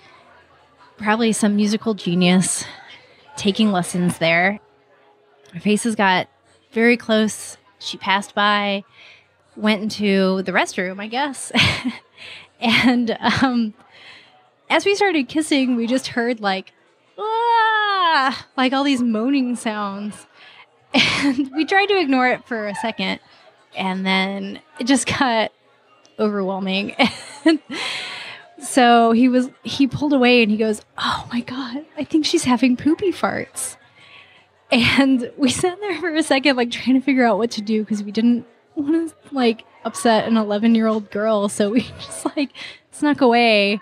probably 0.97 1.33
some 1.33 1.55
musical 1.55 1.95
genius 1.95 2.63
taking 3.35 3.71
lessons 3.71 4.19
there. 4.19 4.59
Our 5.53 5.59
faces 5.59 5.95
got 5.95 6.27
very 6.71 6.95
close. 6.95 7.57
She 7.79 7.97
passed 7.97 8.35
by, 8.35 8.83
went 9.55 9.81
into 9.81 10.41
the 10.43 10.51
restroom, 10.51 11.01
I 11.01 11.07
guess. 11.07 11.51
and 12.59 13.17
um, 13.19 13.73
as 14.69 14.85
we 14.85 14.95
started 14.95 15.27
kissing, 15.27 15.75
we 15.75 15.87
just 15.87 16.07
heard 16.07 16.39
like, 16.39 16.73
ah, 17.17 18.47
like 18.55 18.71
all 18.73 18.83
these 18.83 19.01
moaning 19.01 19.55
sounds. 19.55 20.27
And 20.93 21.51
we 21.55 21.65
tried 21.65 21.87
to 21.87 21.99
ignore 21.99 22.27
it 22.27 22.45
for 22.45 22.67
a 22.67 22.75
second. 22.75 23.19
And 23.75 24.05
then 24.05 24.59
it 24.79 24.85
just 24.85 25.07
got 25.07 25.51
overwhelming. 26.19 26.95
So 28.63 29.11
he 29.11 29.27
was, 29.27 29.49
he 29.63 29.87
pulled 29.87 30.13
away 30.13 30.41
and 30.41 30.49
he 30.49 30.57
goes, 30.57 30.81
Oh 30.97 31.27
my 31.31 31.41
God, 31.41 31.85
I 31.97 32.05
think 32.05 32.25
she's 32.25 32.45
having 32.45 32.77
poopy 32.77 33.11
farts. 33.11 33.75
And 34.71 35.31
we 35.37 35.49
sat 35.49 35.79
there 35.81 35.99
for 35.99 36.15
a 36.15 36.23
second, 36.23 36.55
like 36.55 36.71
trying 36.71 36.99
to 36.99 37.01
figure 37.01 37.25
out 37.25 37.37
what 37.37 37.51
to 37.51 37.61
do 37.61 37.83
because 37.83 38.01
we 38.01 38.11
didn't 38.11 38.45
want 38.75 39.09
to 39.09 39.35
like 39.35 39.65
upset 39.83 40.27
an 40.27 40.37
11 40.37 40.75
year 40.75 40.87
old 40.87 41.11
girl. 41.11 41.49
So 41.49 41.71
we 41.71 41.81
just 41.99 42.25
like 42.37 42.51
snuck 42.91 43.21
away. 43.21 43.81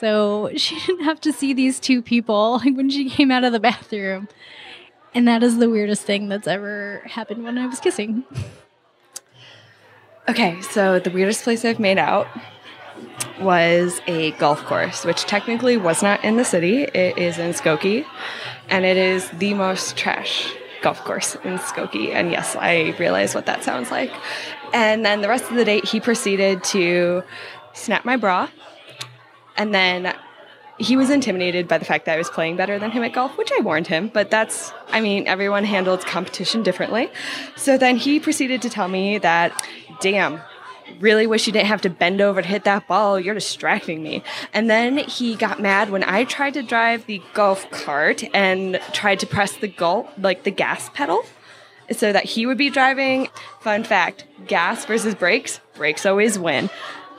So 0.00 0.50
she 0.56 0.80
didn't 0.80 1.04
have 1.04 1.20
to 1.20 1.32
see 1.32 1.52
these 1.52 1.78
two 1.78 2.00
people 2.00 2.60
like 2.64 2.74
when 2.76 2.88
she 2.88 3.10
came 3.10 3.30
out 3.30 3.44
of 3.44 3.52
the 3.52 3.60
bathroom. 3.60 4.28
And 5.14 5.28
that 5.28 5.42
is 5.42 5.58
the 5.58 5.70
weirdest 5.70 6.02
thing 6.02 6.28
that's 6.28 6.48
ever 6.48 7.02
happened 7.06 7.44
when 7.44 7.56
I 7.56 7.66
was 7.66 7.78
kissing. 7.78 8.24
Okay, 10.28 10.60
so 10.62 10.98
the 10.98 11.10
weirdest 11.10 11.44
place 11.44 11.64
I've 11.64 11.78
made 11.78 11.98
out 11.98 12.26
was 13.40 14.00
a 14.06 14.32
golf 14.32 14.64
course, 14.64 15.04
which 15.04 15.24
technically 15.24 15.76
was 15.76 16.02
not 16.02 16.24
in 16.24 16.36
the 16.36 16.44
city. 16.44 16.82
It 16.82 17.18
is 17.18 17.38
in 17.38 17.52
Skokie, 17.52 18.04
and 18.68 18.84
it 18.84 18.96
is 18.96 19.28
the 19.30 19.54
most 19.54 19.96
trash 19.96 20.52
golf 20.82 21.04
course 21.04 21.36
in 21.44 21.58
Skokie. 21.58 22.12
And 22.12 22.30
yes, 22.30 22.56
I 22.56 22.94
realize 22.98 23.34
what 23.34 23.46
that 23.46 23.62
sounds 23.62 23.90
like. 23.90 24.12
And 24.72 25.04
then 25.04 25.20
the 25.20 25.28
rest 25.28 25.50
of 25.50 25.56
the 25.56 25.64
date, 25.64 25.84
he 25.84 26.00
proceeded 26.00 26.64
to 26.64 27.22
snap 27.72 28.04
my 28.04 28.16
bra, 28.16 28.48
and 29.56 29.74
then 29.74 30.14
he 30.78 30.96
was 30.96 31.10
intimidated 31.10 31.68
by 31.68 31.78
the 31.78 31.84
fact 31.84 32.06
that 32.06 32.14
I 32.14 32.18
was 32.18 32.30
playing 32.30 32.56
better 32.56 32.78
than 32.78 32.90
him 32.90 33.04
at 33.04 33.12
golf, 33.12 33.36
which 33.36 33.50
I 33.56 33.60
warned 33.60 33.86
him, 33.86 34.08
but 34.12 34.30
that's, 34.30 34.72
I 34.88 35.00
mean, 35.00 35.26
everyone 35.28 35.64
handles 35.64 36.04
competition 36.04 36.62
differently. 36.62 37.10
So 37.56 37.78
then 37.78 37.96
he 37.96 38.18
proceeded 38.18 38.62
to 38.62 38.70
tell 38.70 38.88
me 38.88 39.18
that, 39.18 39.68
damn, 40.00 40.40
really 41.00 41.26
wish 41.26 41.46
you 41.46 41.52
didn't 41.52 41.68
have 41.68 41.82
to 41.82 41.90
bend 41.90 42.20
over 42.20 42.42
to 42.42 42.48
hit 42.48 42.64
that 42.64 42.88
ball. 42.88 43.18
You're 43.18 43.34
distracting 43.34 44.02
me. 44.02 44.22
And 44.52 44.68
then 44.68 44.98
he 44.98 45.36
got 45.36 45.60
mad 45.60 45.90
when 45.90 46.04
I 46.04 46.24
tried 46.24 46.54
to 46.54 46.62
drive 46.62 47.06
the 47.06 47.22
golf 47.34 47.70
cart 47.70 48.24
and 48.34 48.80
tried 48.92 49.20
to 49.20 49.26
press 49.26 49.56
the 49.56 49.68
golf, 49.68 50.08
like 50.18 50.42
the 50.42 50.50
gas 50.50 50.90
pedal, 50.90 51.24
so 51.90 52.12
that 52.12 52.24
he 52.24 52.46
would 52.46 52.58
be 52.58 52.70
driving. 52.70 53.28
Fun 53.60 53.84
fact 53.84 54.24
gas 54.46 54.84
versus 54.84 55.14
brakes, 55.14 55.60
brakes 55.74 56.04
always 56.04 56.38
win. 56.38 56.68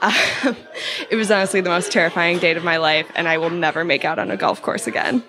Um, 0.02 0.12
it 1.10 1.16
was 1.16 1.30
honestly 1.30 1.60
the 1.60 1.70
most 1.70 1.92
terrifying 1.92 2.38
date 2.38 2.56
of 2.56 2.64
my 2.64 2.76
life, 2.76 3.10
and 3.14 3.28
I 3.28 3.38
will 3.38 3.50
never 3.50 3.84
make 3.84 4.04
out 4.04 4.18
on 4.18 4.30
a 4.30 4.36
golf 4.36 4.62
course 4.62 4.86
again. 4.86 5.22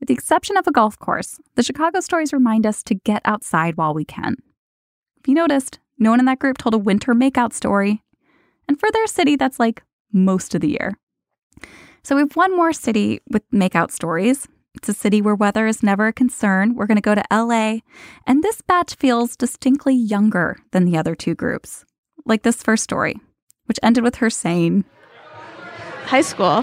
With 0.00 0.08
the 0.08 0.14
exception 0.14 0.56
of 0.56 0.66
a 0.66 0.72
golf 0.72 0.98
course, 0.98 1.40
the 1.54 1.62
Chicago 1.62 2.00
stories 2.00 2.32
remind 2.32 2.66
us 2.66 2.82
to 2.84 2.94
get 2.94 3.22
outside 3.24 3.76
while 3.76 3.94
we 3.94 4.04
can. 4.04 4.36
If 5.18 5.28
you 5.28 5.34
noticed, 5.34 5.78
no 5.98 6.10
one 6.10 6.20
in 6.20 6.26
that 6.26 6.38
group 6.38 6.58
told 6.58 6.74
a 6.74 6.78
winter 6.78 7.14
makeout 7.14 7.52
story. 7.52 8.02
And 8.68 8.78
for 8.78 8.90
their 8.90 9.06
city, 9.06 9.36
that's 9.36 9.58
like 9.58 9.82
most 10.12 10.54
of 10.54 10.60
the 10.60 10.70
year. 10.70 10.98
So 12.02 12.16
we 12.16 12.22
have 12.22 12.36
one 12.36 12.54
more 12.54 12.72
city 12.72 13.20
with 13.30 13.48
makeout 13.50 13.90
stories. 13.90 14.46
It's 14.74 14.88
a 14.88 14.94
city 14.94 15.22
where 15.22 15.34
weather 15.34 15.66
is 15.66 15.82
never 15.82 16.08
a 16.08 16.12
concern. 16.12 16.74
We're 16.74 16.86
going 16.86 16.96
to 16.96 17.00
go 17.00 17.14
to 17.14 17.24
LA, 17.30 17.78
and 18.26 18.42
this 18.42 18.60
batch 18.60 18.96
feels 18.96 19.36
distinctly 19.36 19.94
younger 19.94 20.58
than 20.72 20.84
the 20.84 20.98
other 20.98 21.14
two 21.14 21.34
groups 21.34 21.84
like 22.24 22.42
this 22.42 22.62
first 22.62 22.84
story, 22.84 23.16
which 23.66 23.78
ended 23.82 24.04
with 24.04 24.16
her 24.16 24.30
saying, 24.30 24.84
High 26.06 26.22
school. 26.22 26.62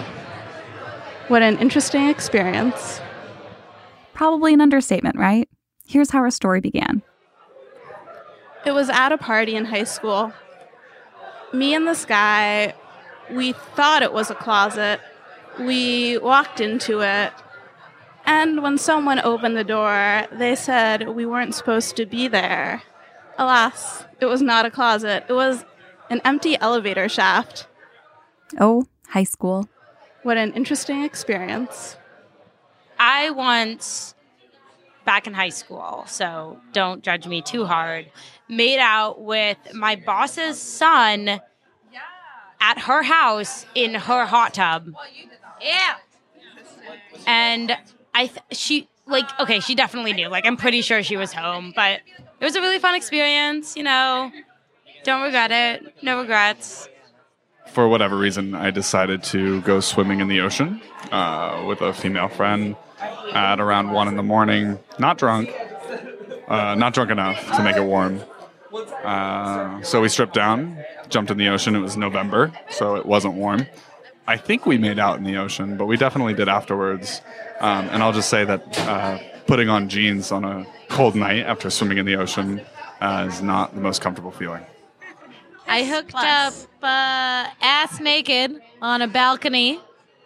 What 1.27 1.41
an 1.41 1.57
interesting 1.59 2.09
experience. 2.09 3.01
Probably 4.13 4.53
an 4.53 4.61
understatement, 4.61 5.17
right? 5.17 5.47
Here's 5.87 6.11
how 6.11 6.21
her 6.21 6.31
story 6.31 6.61
began. 6.61 7.01
It 8.65 8.71
was 8.71 8.89
at 8.89 9.11
a 9.11 9.17
party 9.17 9.55
in 9.55 9.65
high 9.65 9.85
school. 9.85 10.33
Me 11.53 11.73
and 11.73 11.87
this 11.87 12.05
guy, 12.05 12.73
we 13.31 13.53
thought 13.53 14.03
it 14.03 14.13
was 14.13 14.29
a 14.29 14.35
closet. 14.35 14.99
We 15.59 16.17
walked 16.19 16.61
into 16.61 17.01
it. 17.01 17.33
And 18.25 18.61
when 18.61 18.77
someone 18.77 19.19
opened 19.19 19.57
the 19.57 19.63
door, 19.63 20.27
they 20.31 20.55
said 20.55 21.09
we 21.09 21.25
weren't 21.25 21.55
supposed 21.55 21.95
to 21.97 22.05
be 22.05 22.27
there. 22.27 22.83
Alas, 23.41 24.05
it 24.19 24.27
was 24.27 24.41
not 24.41 24.67
a 24.67 24.71
closet. 24.71 25.25
It 25.27 25.33
was 25.33 25.65
an 26.11 26.21
empty 26.23 26.55
elevator 26.59 27.09
shaft. 27.09 27.67
Oh, 28.59 28.85
high 29.07 29.23
school. 29.23 29.67
What 30.21 30.37
an 30.37 30.53
interesting 30.53 31.03
experience. 31.03 31.97
I 32.99 33.31
once, 33.31 34.13
back 35.05 35.25
in 35.25 35.33
high 35.33 35.49
school, 35.49 36.03
so 36.05 36.59
don't 36.71 37.03
judge 37.03 37.25
me 37.25 37.41
too 37.41 37.65
hard, 37.65 38.11
made 38.47 38.77
out 38.77 39.21
with 39.21 39.57
my 39.73 39.95
boss's 39.95 40.61
son 40.61 41.41
at 42.59 42.77
her 42.77 43.01
house 43.01 43.65
in 43.73 43.95
her 43.95 44.25
hot 44.27 44.53
tub. 44.53 44.93
Yeah. 45.59 45.95
And 47.25 47.75
I, 48.13 48.27
th- 48.27 48.39
she, 48.51 48.87
like, 49.07 49.27
okay, 49.39 49.59
she 49.61 49.73
definitely 49.73 50.13
knew. 50.13 50.27
Like, 50.27 50.45
I'm 50.45 50.57
pretty 50.57 50.81
sure 50.81 51.01
she 51.01 51.17
was 51.17 51.33
home, 51.33 51.73
but 51.75 52.01
it 52.41 52.45
was 52.45 52.55
a 52.55 52.61
really 52.61 52.79
fun 52.79 52.95
experience, 52.95 53.77
you 53.77 53.83
know. 53.83 54.31
Don't 55.03 55.21
regret 55.21 55.51
it. 55.51 55.95
No 56.03 56.19
regrets. 56.19 56.89
For 57.67 57.87
whatever 57.87 58.17
reason, 58.17 58.55
I 58.55 58.71
decided 58.71 59.23
to 59.25 59.61
go 59.61 59.79
swimming 59.79 60.19
in 60.19 60.27
the 60.27 60.41
ocean 60.41 60.81
uh, 61.11 61.63
with 61.67 61.81
a 61.81 61.93
female 61.93 62.27
friend 62.27 62.75
at 63.33 63.59
around 63.59 63.91
one 63.91 64.07
in 64.07 64.17
the 64.17 64.23
morning. 64.23 64.79
Not 64.99 65.17
drunk, 65.17 65.53
uh, 66.47 66.75
not 66.75 66.93
drunk 66.93 67.11
enough 67.11 67.39
to 67.55 67.63
make 67.63 67.77
it 67.77 67.83
warm. 67.83 68.21
Uh, 69.03 69.81
so 69.83 70.01
we 70.01 70.09
stripped 70.09 70.33
down, 70.33 70.83
jumped 71.09 71.31
in 71.31 71.37
the 71.37 71.47
ocean. 71.47 71.75
It 71.75 71.79
was 71.79 71.95
November, 71.95 72.51
so 72.69 72.95
it 72.95 73.05
wasn't 73.05 73.35
warm. 73.35 73.67
I 74.27 74.37
think 74.37 74.65
we 74.65 74.77
made 74.77 74.99
out 74.99 75.17
in 75.17 75.23
the 75.23 75.37
ocean, 75.37 75.77
but 75.77 75.85
we 75.85 75.97
definitely 75.97 76.33
did 76.33 76.49
afterwards. 76.49 77.21
Um, 77.59 77.87
and 77.89 78.03
I'll 78.03 78.13
just 78.13 78.29
say 78.29 78.45
that 78.45 78.79
uh, 78.79 79.19
putting 79.45 79.69
on 79.69 79.89
jeans 79.89 80.31
on 80.31 80.43
a 80.43 80.65
cold 80.91 81.15
night 81.15 81.45
after 81.45 81.69
swimming 81.69 81.97
in 81.97 82.05
the 82.05 82.15
ocean 82.15 82.61
uh, 82.99 83.25
is 83.27 83.41
not 83.41 83.73
the 83.73 83.81
most 83.81 84.01
comfortable 84.01 84.31
feeling. 84.31 84.63
I 85.67 85.85
hooked 85.85 86.13
up 86.13 86.53
uh, 86.83 87.47
ass 87.61 87.99
naked 88.01 88.61
on 88.81 89.01
a 89.01 89.07
balcony 89.07 89.79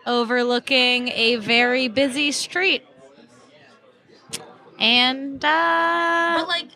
overlooking 0.08 1.10
a 1.10 1.36
very 1.36 1.88
busy 1.88 2.32
street. 2.32 2.84
And, 4.80 5.44
uh. 5.46 6.36
But, 6.40 6.48
like, 6.48 6.68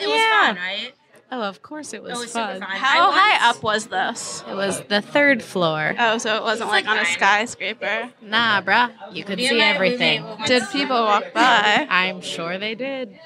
it 0.00 0.06
was 0.06 0.46
fun, 0.46 0.56
right? 0.56 0.92
Oh, 1.32 1.42
of 1.42 1.60
course 1.60 1.92
it 1.92 2.02
was, 2.02 2.12
It 2.12 2.20
was 2.20 2.32
super 2.32 2.46
fun. 2.46 2.60
fun. 2.60 2.70
How 2.70 3.10
I 3.10 3.18
high 3.18 3.50
up 3.50 3.62
was 3.62 3.86
this? 3.86 4.44
It 4.48 4.54
was 4.54 4.80
the 4.82 5.02
third 5.02 5.42
floor. 5.42 5.94
Oh, 5.98 6.18
so 6.18 6.36
it 6.36 6.42
wasn't 6.42 6.70
like, 6.70 6.86
on 6.86 6.98
a 6.98 7.04
skyscraper. 7.04 8.10
Nah, 8.22 8.62
bruh. 8.62 8.92
You 9.12 9.24
could 9.24 9.38
Me 9.38 9.48
see 9.48 9.60
everything. 9.60 10.24
Did 10.46 10.62
people 10.70 10.96
walk 10.96 11.32
by? 11.34 11.86
I'm 11.90 12.20
sure 12.20 12.58
they 12.58 12.76
did. 12.76 13.18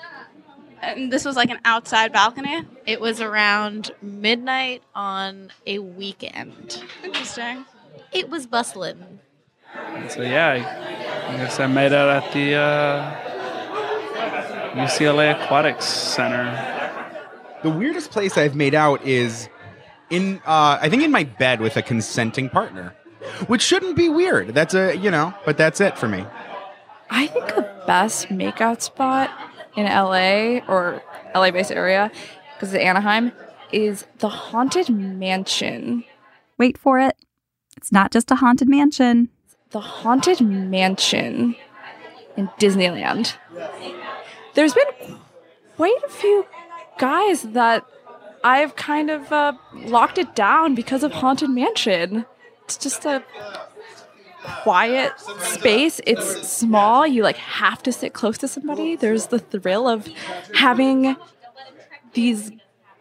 And 0.82 1.12
this 1.12 1.26
was 1.26 1.36
like 1.36 1.50
an 1.50 1.58
outside 1.66 2.10
balcony? 2.10 2.62
It 2.86 3.02
was 3.02 3.20
around 3.20 3.90
midnight 4.00 4.82
on 4.94 5.52
a 5.66 5.78
weekend. 5.78 6.82
Interesting. 7.04 7.66
It 8.12 8.30
was 8.30 8.46
bustling. 8.46 9.20
So 10.08 10.22
yeah, 10.22 10.48
I, 10.48 11.34
I 11.34 11.36
guess 11.36 11.60
I 11.60 11.66
made 11.66 11.92
out 11.92 12.08
at 12.24 12.32
the 12.32 12.54
uh, 12.54 13.14
UCLA 14.74 15.34
Aquatics 15.38 15.84
Center. 15.84 16.78
The 17.62 17.70
weirdest 17.70 18.10
place 18.10 18.38
I've 18.38 18.54
made 18.54 18.74
out 18.74 19.04
is 19.06 19.48
in, 20.08 20.40
uh, 20.46 20.78
I 20.80 20.88
think, 20.88 21.02
in 21.02 21.10
my 21.10 21.24
bed 21.24 21.60
with 21.60 21.76
a 21.76 21.82
consenting 21.82 22.48
partner, 22.48 22.94
which 23.46 23.62
shouldn't 23.62 23.96
be 23.96 24.08
weird. 24.08 24.54
That's 24.54 24.74
a, 24.74 24.96
you 24.96 25.10
know, 25.10 25.34
but 25.44 25.56
that's 25.56 25.80
it 25.80 25.98
for 25.98 26.08
me. 26.08 26.24
I 27.10 27.26
think 27.26 27.48
the 27.48 27.68
best 27.86 28.28
makeout 28.28 28.80
spot 28.80 29.30
in 29.76 29.84
LA 29.86 30.60
or 30.68 31.02
LA 31.34 31.50
based 31.50 31.72
area, 31.72 32.10
because 32.54 32.72
it's 32.72 32.82
Anaheim, 32.82 33.32
is 33.72 34.06
the 34.18 34.28
Haunted 34.28 34.88
Mansion. 34.88 36.04
Wait 36.58 36.78
for 36.78 36.98
it. 36.98 37.16
It's 37.76 37.92
not 37.92 38.10
just 38.10 38.30
a 38.30 38.36
haunted 38.36 38.68
mansion. 38.68 39.28
The 39.70 39.80
Haunted 39.80 40.40
Mansion 40.40 41.56
in 42.36 42.48
Disneyland. 42.58 43.34
There's 44.54 44.74
been 44.74 45.18
quite 45.76 45.96
a 46.04 46.10
few 46.10 46.46
guys 47.00 47.42
that 47.42 47.86
I've 48.44 48.76
kind 48.76 49.10
of 49.10 49.32
uh, 49.32 49.54
locked 49.74 50.18
it 50.18 50.34
down 50.34 50.74
because 50.74 51.02
of 51.02 51.12
Haunted 51.12 51.48
Mansion. 51.48 52.26
It's 52.64 52.76
just 52.76 53.06
a 53.06 53.24
quiet 54.62 55.18
space. 55.40 56.00
It's 56.06 56.46
small. 56.46 57.06
You 57.06 57.22
like 57.22 57.38
have 57.38 57.82
to 57.84 57.92
sit 57.92 58.12
close 58.12 58.36
to 58.38 58.48
somebody. 58.48 58.96
There's 58.96 59.28
the 59.28 59.38
thrill 59.38 59.88
of 59.88 60.08
having 60.54 61.16
these 62.12 62.52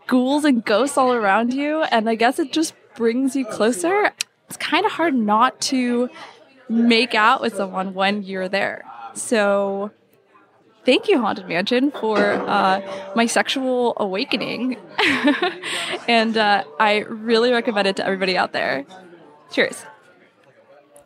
ghouls 0.07 0.45
and 0.45 0.63
ghosts 0.63 0.97
all 0.97 1.13
around 1.13 1.53
you, 1.53 1.83
and 1.83 2.09
I 2.09 2.15
guess 2.15 2.39
it 2.39 2.53
just 2.53 2.73
brings 2.95 3.35
you 3.35 3.45
closer. 3.45 4.11
It's 4.47 4.57
kind 4.57 4.85
of 4.85 4.93
hard 4.93 5.13
not 5.13 5.59
to 5.61 6.09
make 6.69 7.15
out 7.15 7.41
with 7.41 7.55
someone 7.55 7.93
when 7.93 8.23
you're 8.23 8.49
there. 8.49 8.85
So, 9.13 9.91
thank 10.85 11.07
you, 11.07 11.19
Haunted 11.19 11.47
Mansion, 11.47 11.91
for 11.91 12.17
uh, 12.17 12.81
my 13.15 13.25
sexual 13.25 13.93
awakening. 13.97 14.77
and 16.07 16.37
uh, 16.37 16.63
I 16.79 16.99
really 17.07 17.51
recommend 17.51 17.87
it 17.87 17.95
to 17.97 18.05
everybody 18.05 18.37
out 18.37 18.53
there. 18.53 18.85
Cheers. 19.51 19.85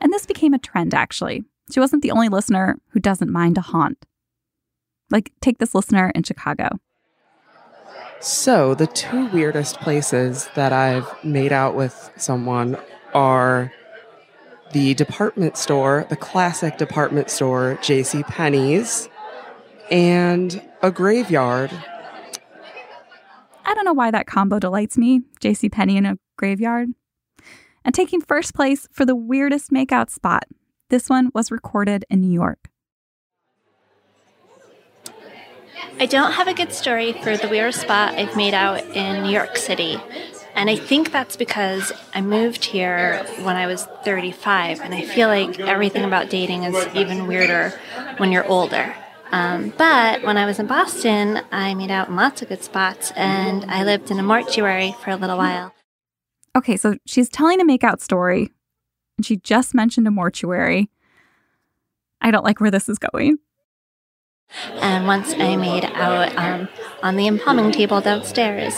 And 0.01 0.11
this 0.11 0.25
became 0.25 0.53
a 0.53 0.59
trend, 0.59 0.93
actually. 0.93 1.43
She 1.71 1.79
wasn't 1.79 2.01
the 2.01 2.11
only 2.11 2.29
listener 2.29 2.77
who 2.89 2.99
doesn't 2.99 3.31
mind 3.31 3.57
a 3.57 3.61
haunt. 3.61 4.05
Like, 5.09 5.31
take 5.41 5.59
this 5.59 5.73
listener 5.73 6.11
in 6.13 6.23
Chicago. 6.23 6.69
So, 8.19 8.73
the 8.73 8.87
two 8.87 9.27
weirdest 9.27 9.79
places 9.79 10.49
that 10.55 10.73
I've 10.73 11.07
made 11.23 11.51
out 11.51 11.75
with 11.75 12.11
someone 12.15 12.77
are 13.13 13.71
the 14.71 14.93
department 14.93 15.57
store, 15.57 16.05
the 16.09 16.15
classic 16.15 16.77
department 16.77 17.29
store, 17.29 17.77
J.C. 17.81 18.23
Penney's, 18.23 19.07
and 19.93 20.59
a 20.81 20.89
graveyard. 20.89 21.69
I 23.63 23.75
don't 23.75 23.85
know 23.85 23.93
why 23.93 24.09
that 24.09 24.25
combo 24.25 24.57
delights 24.57 24.97
me, 24.97 25.21
J.C. 25.39 25.69
Penney 25.69 25.97
in 25.97 26.05
a 26.07 26.17
graveyard. 26.35 26.89
And 27.85 27.93
taking 27.93 28.19
first 28.19 28.55
place 28.55 28.87
for 28.91 29.05
the 29.05 29.15
weirdest 29.15 29.69
makeout 29.69 30.09
spot. 30.09 30.45
This 30.89 31.09
one 31.09 31.29
was 31.35 31.51
recorded 31.51 32.05
in 32.09 32.21
New 32.21 32.31
York. 32.31 32.69
I 35.99 36.07
don't 36.07 36.31
have 36.31 36.47
a 36.47 36.55
good 36.55 36.73
story 36.73 37.13
for 37.13 37.37
the 37.37 37.47
weirdest 37.47 37.81
spot 37.81 38.15
I've 38.15 38.35
made 38.35 38.55
out 38.55 38.83
in 38.95 39.23
New 39.23 39.31
York 39.31 39.57
City. 39.57 39.99
And 40.55 40.71
I 40.71 40.75
think 40.75 41.11
that's 41.11 41.35
because 41.35 41.91
I 42.15 42.21
moved 42.21 42.65
here 42.65 43.23
when 43.41 43.55
I 43.55 43.67
was 43.67 43.85
35, 44.05 44.81
and 44.81 44.93
I 44.93 45.03
feel 45.03 45.27
like 45.27 45.59
everything 45.59 46.03
about 46.03 46.31
dating 46.31 46.63
is 46.63 46.95
even 46.95 47.27
weirder 47.27 47.79
when 48.17 48.31
you're 48.31 48.45
older. 48.45 48.95
Um, 49.33 49.73
but 49.79 50.21
when 50.21 50.37
I 50.37 50.45
was 50.45 50.59
in 50.59 50.67
Boston, 50.67 51.41
I 51.51 51.73
made 51.73 51.89
out 51.89 52.07
in 52.07 52.15
lots 52.15 52.43
of 52.43 52.49
good 52.49 52.63
spots, 52.63 53.11
and 53.15 53.65
I 53.65 53.83
lived 53.83 54.11
in 54.11 54.19
a 54.19 54.23
mortuary 54.23 54.95
for 55.03 55.09
a 55.09 55.15
little 55.15 55.37
while. 55.37 55.73
Okay, 56.55 56.77
so 56.77 56.97
she's 57.07 57.29
telling 57.29 57.59
a 57.59 57.65
makeout 57.65 57.99
story, 57.99 58.51
and 59.17 59.25
she 59.25 59.37
just 59.37 59.73
mentioned 59.73 60.07
a 60.07 60.11
mortuary. 60.11 60.91
I 62.21 62.29
don't 62.29 62.45
like 62.45 62.61
where 62.61 62.69
this 62.69 62.87
is 62.87 62.99
going. 62.99 63.39
And 64.75 65.07
once 65.07 65.33
I 65.33 65.55
made 65.55 65.85
out 65.85 66.37
um, 66.37 66.69
on 67.01 67.15
the 67.15 67.25
embalming 67.25 67.71
table 67.71 68.01
downstairs. 68.01 68.75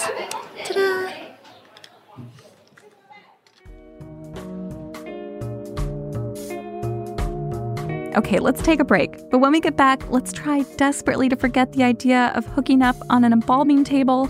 Okay, 8.15 8.39
let's 8.39 8.61
take 8.61 8.79
a 8.79 8.85
break. 8.85 9.29
But 9.29 9.39
when 9.39 9.51
we 9.51 9.59
get 9.59 9.75
back, 9.75 10.09
let's 10.09 10.31
try 10.31 10.61
desperately 10.77 11.27
to 11.27 11.35
forget 11.35 11.73
the 11.73 11.83
idea 11.83 12.31
of 12.33 12.45
hooking 12.45 12.81
up 12.81 12.95
on 13.09 13.25
an 13.25 13.33
embalming 13.33 13.83
table. 13.83 14.29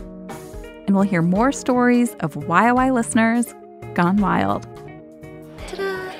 And 0.87 0.95
we'll 0.95 1.03
hear 1.03 1.21
more 1.21 1.51
stories 1.51 2.15
of 2.21 2.35
YOI 2.35 2.91
listeners 2.91 3.53
gone 3.93 4.17
wild. 4.17 4.63
Ta-da! 5.67 6.11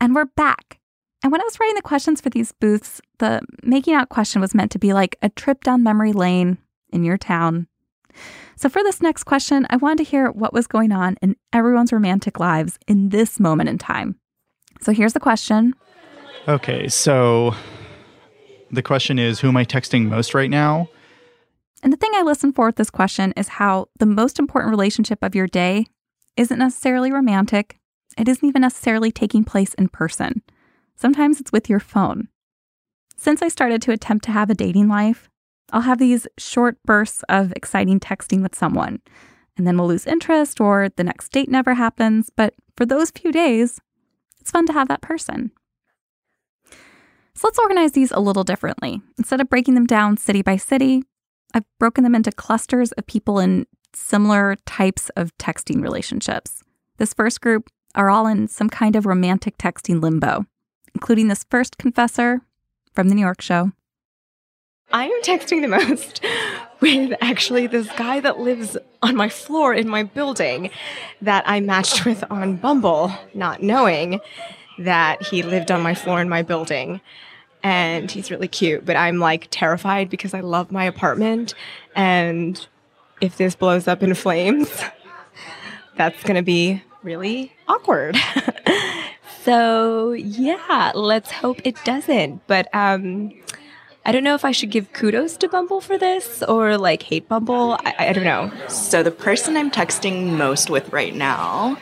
And 0.00 0.14
we're 0.14 0.24
back. 0.24 0.78
And 1.24 1.32
when 1.32 1.40
I 1.40 1.44
was 1.44 1.58
writing 1.58 1.74
the 1.74 1.82
questions 1.82 2.20
for 2.20 2.30
these 2.30 2.52
booths, 2.52 3.00
the 3.18 3.40
making 3.64 3.94
out 3.94 4.08
question 4.08 4.40
was 4.40 4.54
meant 4.54 4.70
to 4.70 4.78
be 4.78 4.92
like 4.92 5.16
a 5.20 5.28
trip 5.28 5.64
down 5.64 5.82
memory 5.82 6.12
lane 6.12 6.58
in 6.90 7.02
your 7.02 7.18
town. 7.18 7.66
So, 8.56 8.68
for 8.68 8.82
this 8.82 9.00
next 9.00 9.24
question, 9.24 9.66
I 9.70 9.76
wanted 9.76 9.98
to 9.98 10.10
hear 10.10 10.30
what 10.30 10.52
was 10.52 10.66
going 10.66 10.92
on 10.92 11.16
in 11.22 11.36
everyone's 11.52 11.92
romantic 11.92 12.40
lives 12.40 12.78
in 12.86 13.10
this 13.10 13.38
moment 13.38 13.68
in 13.68 13.78
time. 13.78 14.18
So, 14.80 14.92
here's 14.92 15.12
the 15.12 15.20
question 15.20 15.74
Okay, 16.46 16.88
so 16.88 17.54
the 18.70 18.82
question 18.82 19.18
is 19.18 19.40
who 19.40 19.48
am 19.48 19.56
I 19.56 19.64
texting 19.64 20.06
most 20.06 20.34
right 20.34 20.50
now? 20.50 20.88
And 21.82 21.92
the 21.92 21.96
thing 21.96 22.10
I 22.14 22.22
listen 22.22 22.52
for 22.52 22.66
with 22.66 22.76
this 22.76 22.90
question 22.90 23.32
is 23.36 23.48
how 23.48 23.88
the 23.98 24.06
most 24.06 24.38
important 24.38 24.70
relationship 24.70 25.22
of 25.22 25.34
your 25.34 25.46
day 25.46 25.86
isn't 26.36 26.58
necessarily 26.58 27.12
romantic. 27.12 27.78
It 28.16 28.28
isn't 28.28 28.46
even 28.46 28.62
necessarily 28.62 29.12
taking 29.12 29.44
place 29.44 29.74
in 29.74 29.88
person. 29.88 30.42
Sometimes 30.96 31.40
it's 31.40 31.52
with 31.52 31.68
your 31.68 31.80
phone. 31.80 32.28
Since 33.16 33.42
I 33.42 33.48
started 33.48 33.82
to 33.82 33.92
attempt 33.92 34.24
to 34.24 34.32
have 34.32 34.50
a 34.50 34.54
dating 34.54 34.88
life, 34.88 35.28
I'll 35.72 35.82
have 35.82 35.98
these 35.98 36.26
short 36.38 36.78
bursts 36.84 37.22
of 37.28 37.52
exciting 37.52 38.00
texting 38.00 38.42
with 38.42 38.54
someone, 38.54 39.00
and 39.56 39.66
then 39.66 39.76
we'll 39.76 39.88
lose 39.88 40.06
interest 40.06 40.60
or 40.60 40.88
the 40.96 41.04
next 41.04 41.30
date 41.30 41.50
never 41.50 41.74
happens. 41.74 42.30
But 42.34 42.54
for 42.76 42.86
those 42.86 43.10
few 43.10 43.32
days, 43.32 43.80
it's 44.40 44.50
fun 44.50 44.66
to 44.66 44.72
have 44.72 44.88
that 44.88 45.02
person. 45.02 45.50
So 47.34 47.46
let's 47.46 47.58
organize 47.58 47.92
these 47.92 48.10
a 48.10 48.18
little 48.18 48.44
differently. 48.44 49.00
Instead 49.16 49.40
of 49.40 49.48
breaking 49.48 49.74
them 49.74 49.86
down 49.86 50.16
city 50.16 50.42
by 50.42 50.56
city, 50.56 51.04
I've 51.54 51.64
broken 51.78 52.02
them 52.02 52.14
into 52.14 52.32
clusters 52.32 52.92
of 52.92 53.06
people 53.06 53.38
in 53.38 53.66
similar 53.94 54.56
types 54.66 55.08
of 55.10 55.36
texting 55.38 55.82
relationships. 55.82 56.62
This 56.96 57.14
first 57.14 57.40
group 57.40 57.70
are 57.94 58.10
all 58.10 58.26
in 58.26 58.48
some 58.48 58.68
kind 58.68 58.96
of 58.96 59.06
romantic 59.06 59.56
texting 59.56 60.02
limbo, 60.02 60.46
including 60.94 61.28
this 61.28 61.44
first 61.50 61.78
confessor 61.78 62.40
from 62.92 63.08
the 63.08 63.14
New 63.14 63.22
York 63.22 63.40
show. 63.40 63.72
I 64.90 65.04
am 65.04 65.22
texting 65.22 65.60
the 65.60 65.68
most 65.68 66.24
with 66.80 67.12
actually 67.20 67.66
this 67.66 67.88
guy 67.92 68.20
that 68.20 68.38
lives 68.38 68.76
on 69.02 69.16
my 69.16 69.28
floor 69.28 69.74
in 69.74 69.86
my 69.88 70.02
building 70.02 70.70
that 71.20 71.44
I 71.46 71.60
matched 71.60 72.06
with 72.06 72.24
on 72.30 72.56
Bumble, 72.56 73.12
not 73.34 73.62
knowing 73.62 74.20
that 74.78 75.22
he 75.22 75.42
lived 75.42 75.70
on 75.70 75.82
my 75.82 75.94
floor 75.94 76.20
in 76.22 76.28
my 76.28 76.42
building. 76.42 77.00
And 77.62 78.10
he's 78.10 78.30
really 78.30 78.48
cute, 78.48 78.86
but 78.86 78.96
I'm 78.96 79.18
like 79.18 79.48
terrified 79.50 80.08
because 80.08 80.32
I 80.32 80.40
love 80.40 80.72
my 80.72 80.84
apartment. 80.84 81.54
And 81.94 82.66
if 83.20 83.36
this 83.36 83.56
blows 83.56 83.88
up 83.88 84.02
in 84.02 84.14
flames, 84.14 84.70
that's 85.96 86.22
going 86.22 86.36
to 86.36 86.42
be 86.42 86.82
really 87.02 87.52
awkward. 87.66 88.16
so, 89.42 90.12
yeah, 90.12 90.92
let's 90.94 91.30
hope 91.30 91.60
it 91.64 91.76
doesn't. 91.84 92.46
But, 92.46 92.72
um, 92.72 93.34
I 94.04 94.12
don't 94.12 94.24
know 94.24 94.34
if 94.34 94.44
I 94.44 94.52
should 94.52 94.70
give 94.70 94.92
kudos 94.92 95.36
to 95.38 95.48
Bumble 95.48 95.80
for 95.80 95.98
this 95.98 96.42
or 96.42 96.78
like 96.78 97.02
hate 97.02 97.28
Bumble. 97.28 97.72
I, 97.84 97.94
I 97.98 98.12
don't 98.12 98.24
know. 98.24 98.50
So 98.68 99.02
the 99.02 99.10
person 99.10 99.56
I'm 99.56 99.70
texting 99.70 100.36
most 100.36 100.70
with 100.70 100.90
right 100.92 101.14
now 101.14 101.76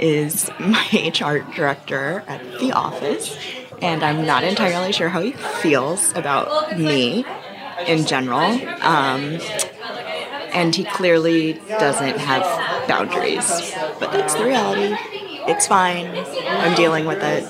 is 0.00 0.50
my 0.58 0.84
HR 0.92 1.38
director 1.54 2.24
at 2.26 2.42
the 2.58 2.72
office, 2.72 3.36
and 3.80 4.02
I'm 4.02 4.26
not 4.26 4.44
entirely 4.44 4.92
sure 4.92 5.08
how 5.08 5.20
he 5.20 5.32
feels 5.32 6.12
about 6.14 6.78
me 6.78 7.24
in 7.86 8.06
general. 8.06 8.40
Um, 8.82 9.38
and 10.52 10.74
he 10.74 10.84
clearly 10.84 11.54
doesn't 11.68 12.18
have 12.18 12.88
boundaries, 12.88 13.72
but 14.00 14.10
that's 14.10 14.34
the 14.34 14.44
reality. 14.44 14.96
It's 15.46 15.66
fine. 15.66 16.06
I'm 16.46 16.74
dealing 16.74 17.04
with 17.06 17.22
it. 17.22 17.44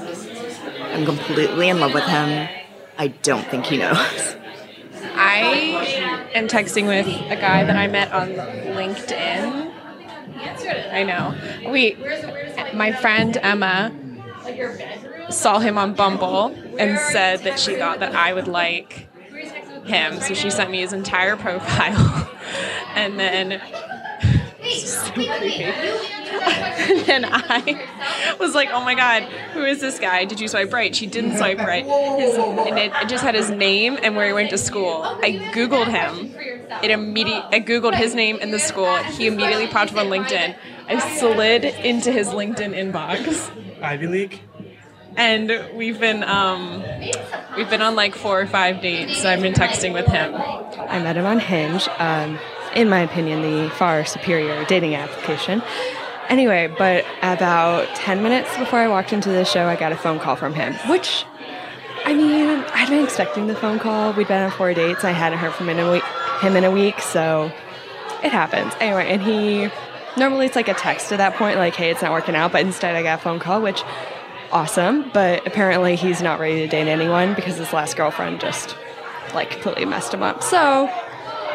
I'm 0.92 1.04
completely 1.04 1.68
in 1.68 1.81
love 1.81 1.94
with 1.94 2.04
him. 2.04 2.48
I 2.99 3.09
don't 3.09 3.47
think 3.47 3.67
he 3.67 3.79
knows. 3.79 4.37
I 5.15 6.29
am 6.35 6.49
texting 6.49 6.89
with 6.89 7.07
a 7.07 7.37
guy 7.37 7.63
that 7.65 7.77
I 7.77 7.87
met 7.87 8.13
on 8.13 8.31
LinkedIn. 8.31 9.73
I 10.93 11.05
know. 11.05 11.35
We, 11.71 11.97
my 12.75 12.93
friend 12.93 13.37
Emma, 13.41 13.93
saw 15.31 15.61
him 15.61 15.79
on 15.79 15.95
Bumble 15.95 16.47
and 16.79 16.99
said 16.99 17.41
that 17.45 17.61
she 17.61 17.77
thought 17.77 18.01
that 18.01 18.15
I 18.17 18.33
would 18.33 18.49
like 18.49 19.09
him. 19.85 20.21
So 20.21 20.35
she 20.35 20.51
sent 20.51 20.71
me 20.71 20.81
his 20.81 20.93
entire 20.93 21.37
profile, 21.37 22.31
and 22.95 23.19
then. 23.19 23.63
and 25.18 27.00
then 27.07 27.24
I 27.26 28.37
was 28.38 28.54
like, 28.54 28.68
"Oh 28.72 28.85
my 28.85 28.94
god, 28.94 29.22
who 29.52 29.64
is 29.64 29.81
this 29.81 29.98
guy? 29.98 30.24
Did 30.24 30.40
you 30.40 30.48
swipe 30.48 30.72
right?" 30.72 30.94
She 30.94 31.07
didn't 31.07 31.37
swipe 31.38 31.59
right, 31.59 31.85
his, 31.85 32.35
and 32.37 32.78
it, 32.78 32.92
it 32.94 33.09
just 33.09 33.24
had 33.24 33.35
his 33.35 33.50
name 33.50 33.98
and 34.02 34.14
where 34.16 34.26
he 34.26 34.33
went 34.33 34.50
to 34.50 34.59
school. 34.59 35.02
I 35.02 35.33
googled 35.52 35.88
him. 35.88 36.35
It 36.83 36.90
immediate. 36.90 37.44
I 37.50 37.61
googled 37.61 37.94
his 37.94 38.14
name 38.14 38.38
and 38.40 38.52
the 38.52 38.59
school. 38.59 38.94
He 38.96 39.26
immediately 39.26 39.66
popped 39.68 39.92
up 39.92 39.98
on 39.98 40.07
LinkedIn. 40.07 40.54
I 40.88 41.18
slid 41.18 41.64
into 41.64 42.12
his 42.12 42.28
LinkedIn 42.28 42.74
inbox 42.74 43.50
Ivy 43.83 44.07
League. 44.07 44.40
and 45.16 45.68
we've 45.74 45.98
been 45.98 46.22
um, 46.24 46.83
we've 47.57 47.70
been 47.70 47.83
on 47.83 47.96
like 47.96 48.14
four 48.14 48.40
or 48.40 48.46
five 48.46 48.81
dates. 48.83 49.18
So 49.22 49.28
I've 49.31 49.42
been 49.42 49.54
texting 49.54 49.92
with 49.92 50.07
him. 50.07 50.35
I 50.35 50.98
met 50.98 51.16
him 51.16 51.26
on 51.26 51.38
Hinge. 51.40 51.88
Um, 51.98 52.38
in 52.74 52.88
my 52.88 53.00
opinion, 53.00 53.42
the 53.42 53.70
far 53.70 54.04
superior 54.04 54.64
dating 54.64 54.94
application. 54.94 55.62
Anyway, 56.28 56.72
but 56.78 57.07
about 57.22 57.87
10 57.94 58.22
minutes 58.22 58.54
before 58.59 58.81
I 58.81 58.88
walked 58.88 59.12
into 59.12 59.31
the 59.31 59.44
show, 59.44 59.66
I 59.66 59.76
got 59.76 59.92
a 59.92 59.96
phone 59.96 60.18
call 60.18 60.37
from 60.37 60.52
him, 60.52 60.74
which, 60.90 61.24
I 62.04 62.12
mean, 62.12 62.64
I'd 62.74 62.88
been 62.90 63.02
expecting 63.02 63.46
the 63.46 63.54
phone 63.54 63.78
call. 63.78 64.12
We'd 64.12 64.28
been 64.28 64.42
on 64.42 64.50
four 64.50 64.74
dates. 64.74 65.04
I 65.04 65.12
hadn't 65.12 65.38
heard 65.38 65.54
from 65.54 65.70
him 65.70 65.78
in 65.78 65.87
a 65.87 65.90
week, 65.90 66.04
him 66.40 66.57
in 66.57 66.64
a 66.64 66.70
week, 66.70 67.00
so 67.00 67.50
it 68.22 68.31
happens. 68.31 68.74
Anyway, 68.78 69.09
and 69.09 69.22
he, 69.22 69.70
normally 70.18 70.44
it's 70.46 70.57
like 70.57 70.68
a 70.68 70.74
text 70.74 71.12
at 71.12 71.18
that 71.18 71.35
point, 71.37 71.57
like, 71.57 71.74
hey, 71.74 71.90
it's 71.90 72.02
not 72.02 72.12
working 72.12 72.35
out, 72.35 72.52
but 72.52 72.61
instead 72.61 72.94
I 72.94 73.02
got 73.02 73.20
a 73.20 73.22
phone 73.22 73.38
call, 73.38 73.62
which, 73.62 73.83
awesome, 74.52 75.11
but 75.14 75.46
apparently 75.46 75.96
he's 75.96 76.20
not 76.20 76.40
ready 76.40 76.57
to 76.57 76.68
date 76.68 76.88
anyone 76.88 77.35
because 77.35 77.57
his 77.57 77.72
last 77.72 77.96
girlfriend 77.96 78.40
just, 78.40 78.76
like, 79.33 79.50
completely 79.50 79.87
messed 79.87 80.12
him 80.12 80.22
up. 80.22 80.42
So, 80.42 80.90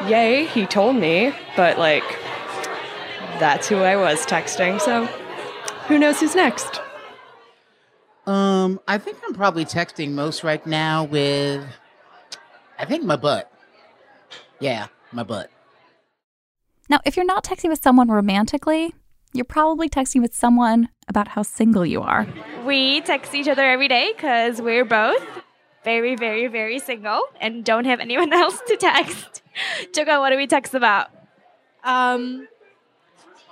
yay, 0.08 0.46
he 0.46 0.66
told 0.66 0.96
me, 0.96 1.34
but 1.56 1.78
like 1.78 2.04
that's 3.40 3.68
who 3.68 3.78
I 3.78 3.96
was 3.96 4.26
texting, 4.26 4.80
so 4.80 5.06
who 5.88 6.00
knows 6.00 6.20
who's 6.20 6.36
next? 6.36 6.80
Um, 8.26 8.80
I 8.88 8.98
think 8.98 9.18
I'm 9.26 9.34
probably 9.34 9.66
texting 9.66 10.12
most 10.12 10.44
right 10.44 10.66
now 10.66 11.04
with, 11.04 11.66
I 12.80 12.86
think 12.86 13.04
my 13.04 13.18
butt. 13.18 13.52
Yeah, 14.60 14.88
my 15.12 15.24
butt. 15.24 15.50
Now, 16.90 17.00
if 17.06 17.18
you're 17.18 17.26
not 17.26 17.44
texting 17.44 17.70
with 17.70 17.84
someone 17.84 18.10
romantically, 18.10 18.94
you're 19.34 19.46
probably 19.46 19.90
texting 19.90 20.22
with 20.22 20.34
someone 20.34 20.90
about 21.08 21.30
how 21.30 21.42
single 21.42 21.86
you 21.86 22.02
are. 22.02 22.28
We 22.66 23.02
text 23.02 23.34
each 23.36 23.48
other 23.48 23.66
every 23.66 23.88
day 23.88 24.14
because 24.16 24.62
we're 24.62 24.86
both 24.86 25.43
very, 25.84 26.16
very, 26.16 26.48
very 26.48 26.80
single 26.80 27.22
and 27.40 27.64
don't 27.64 27.86
have 27.86 28.00
anyone 28.00 28.34
else 28.44 28.62
to 28.68 28.78
text. 28.78 29.42
Joka, 29.94 30.20
what 30.20 30.30
do 30.30 30.38
we 30.38 30.48
text 30.48 30.74
about? 30.74 31.10
Um, 31.84 32.48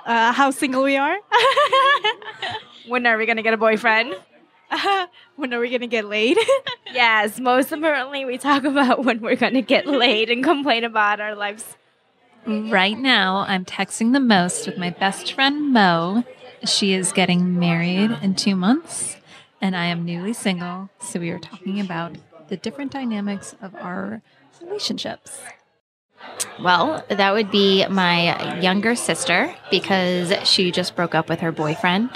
uh, 0.05 0.31
how 0.31 0.51
single 0.51 0.83
we 0.83 0.97
are. 0.97 1.17
when 2.87 3.05
are 3.05 3.17
we 3.17 3.25
gonna 3.25 3.43
get 3.43 3.53
a 3.53 3.57
boyfriend? 3.57 4.15
when 5.35 5.53
are 5.53 5.59
we 5.59 5.69
gonna 5.69 5.87
get 5.87 6.05
laid? 6.05 6.37
yes, 6.93 7.39
most 7.39 7.71
importantly, 7.71 8.25
we 8.25 8.37
talk 8.37 8.63
about 8.63 9.03
when 9.03 9.21
we're 9.21 9.35
gonna 9.35 9.61
get 9.61 9.85
laid 9.85 10.29
and 10.29 10.43
complain 10.43 10.83
about 10.83 11.19
our 11.19 11.35
lives. 11.35 11.75
Right 12.47 12.97
now, 12.97 13.45
I'm 13.47 13.65
texting 13.65 14.13
the 14.13 14.19
most 14.19 14.65
with 14.65 14.77
my 14.77 14.89
best 14.89 15.33
friend 15.33 15.71
Mo. 15.71 16.23
She 16.65 16.93
is 16.93 17.11
getting 17.11 17.59
married 17.59 18.11
in 18.21 18.33
two 18.35 18.55
months, 18.55 19.17
and 19.61 19.75
I 19.75 19.85
am 19.85 20.03
newly 20.05 20.33
single. 20.33 20.89
So 20.99 21.19
we 21.19 21.29
are 21.29 21.39
talking 21.39 21.79
about 21.79 22.17
the 22.49 22.57
different 22.57 22.91
dynamics 22.91 23.55
of 23.61 23.75
our 23.75 24.21
relationships. 24.61 25.39
Well, 26.59 27.03
that 27.09 27.33
would 27.33 27.49
be 27.49 27.85
my 27.87 28.59
younger 28.59 28.95
sister 28.95 29.55
because 29.69 30.33
she 30.47 30.71
just 30.71 30.95
broke 30.95 31.15
up 31.15 31.29
with 31.29 31.39
her 31.39 31.51
boyfriend. 31.51 32.09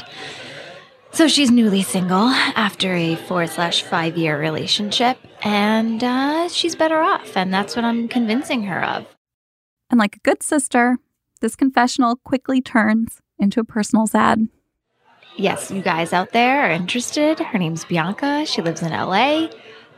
So 1.12 1.28
she's 1.28 1.50
newly 1.50 1.82
single 1.82 2.28
after 2.28 2.94
a 2.94 3.16
four 3.16 3.48
slash 3.48 3.84
five 3.84 4.18
year 4.18 4.38
relationship, 4.38 5.18
and 5.44 6.04
uh, 6.04 6.50
she's 6.50 6.76
better 6.76 7.00
off, 7.00 7.38
and 7.38 7.54
that's 7.54 7.76
what 7.76 7.86
I'm 7.86 8.10
convincing 8.10 8.64
her 8.64 8.84
of. 8.84 9.06
And 9.90 9.98
like 9.98 10.18
a 10.18 10.20
good 10.20 10.44
sister, 10.44 10.98
this 11.40 11.56
confessional 11.56 12.18
quickly 12.18 12.62
turns 12.62 13.22
into 13.40 13.62
a 13.62 13.64
personal 13.64 14.08
ad. 14.14 14.50
Yes, 15.38 15.70
you 15.70 15.82
guys 15.82 16.14
out 16.14 16.32
there 16.32 16.62
are 16.62 16.72
interested. 16.72 17.40
Her 17.40 17.58
name's 17.58 17.84
Bianca. 17.86 18.46
She 18.46 18.62
lives 18.62 18.82
in 18.82 18.92
LA. 18.92 19.50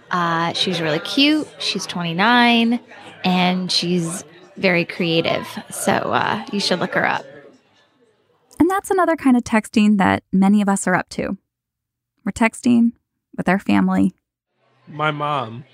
Uh, 0.10 0.54
she's 0.54 0.82
really 0.82 1.00
cute. 1.00 1.48
She's 1.60 1.86
29 1.86 2.80
and 3.24 3.72
she's 3.72 4.24
very 4.56 4.86
creative. 4.86 5.48
So 5.70 5.92
uh, 5.92 6.46
you 6.52 6.60
should 6.60 6.80
look 6.80 6.96
her 6.96 7.06
up. 7.06 7.26
And 8.60 8.70
that's 8.70 8.90
another 8.90 9.16
kind 9.16 9.38
of 9.38 9.44
texting 9.44 9.98
that 9.98 10.24
many 10.32 10.62
of 10.62 10.70
us 10.70 10.88
are 10.88 10.96
up 10.96 11.10
to. 11.10 11.38
We're 12.26 12.32
texting 12.32 12.94
with 13.36 13.48
our 13.48 13.60
family. 13.60 14.14
My 14.88 15.12
mom. 15.12 15.66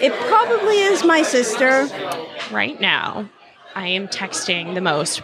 It 0.00 0.12
probably 0.28 0.78
is 0.78 1.04
my 1.04 1.22
sister. 1.22 1.88
Right 2.50 2.80
now, 2.80 3.28
I 3.74 3.88
am 3.88 4.08
texting 4.08 4.74
the 4.74 4.80
most 4.80 5.22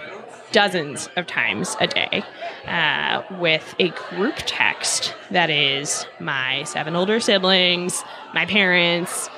dozens 0.53 1.09
of 1.17 1.27
times 1.27 1.77
a 1.81 1.87
day 1.87 2.23
uh, 2.67 3.23
with 3.39 3.75
a 3.79 3.89
group 3.89 4.35
text 4.47 5.15
that 5.31 5.51
is 5.51 6.07
my 6.21 6.63
seven 6.65 6.95
older 6.95 7.21
siblings, 7.21 8.05
my 8.35 8.47
parents, 8.47 9.29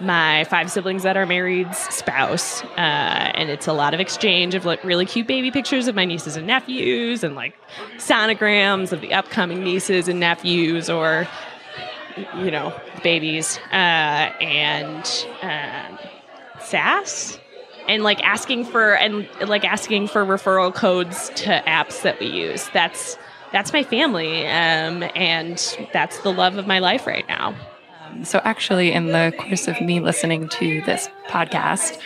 my 0.00 0.44
five 0.44 0.70
siblings 0.70 1.04
that 1.04 1.16
are 1.16 1.26
married 1.26 1.72
spouse 1.74 2.62
uh, 2.64 3.30
and 3.34 3.48
it's 3.48 3.66
a 3.66 3.72
lot 3.72 3.94
of 3.94 4.00
exchange 4.00 4.54
of 4.54 4.64
like 4.64 4.82
really 4.84 5.06
cute 5.06 5.26
baby 5.26 5.50
pictures 5.50 5.86
of 5.86 5.94
my 5.94 6.04
nieces 6.04 6.36
and 6.36 6.46
nephews 6.46 7.22
and 7.22 7.34
like 7.34 7.54
sonograms 7.96 8.92
of 8.92 9.00
the 9.00 9.12
upcoming 9.12 9.62
nieces 9.62 10.08
and 10.08 10.18
nephews 10.18 10.90
or 10.90 11.28
you 12.38 12.50
know 12.50 12.76
babies 13.02 13.58
uh, 13.70 14.32
and 14.40 15.26
um, 15.42 15.98
sass 16.60 17.38
and 17.88 18.02
like 18.02 18.22
asking 18.22 18.64
for 18.64 18.94
and 18.96 19.28
like 19.46 19.64
asking 19.64 20.08
for 20.08 20.24
referral 20.24 20.74
codes 20.74 21.30
to 21.36 21.62
apps 21.66 22.02
that 22.02 22.18
we 22.20 22.26
use 22.26 22.68
that's 22.72 23.18
that's 23.52 23.72
my 23.72 23.82
family 23.82 24.46
um, 24.46 25.04
and 25.14 25.78
that's 25.92 26.18
the 26.20 26.32
love 26.32 26.56
of 26.56 26.66
my 26.66 26.78
life 26.78 27.06
right 27.06 27.26
now 27.28 27.54
so, 28.22 28.40
actually, 28.44 28.92
in 28.92 29.08
the 29.08 29.34
course 29.38 29.66
of 29.66 29.80
me 29.80 30.00
listening 30.00 30.48
to 30.50 30.82
this 30.82 31.08
podcast, 31.26 31.98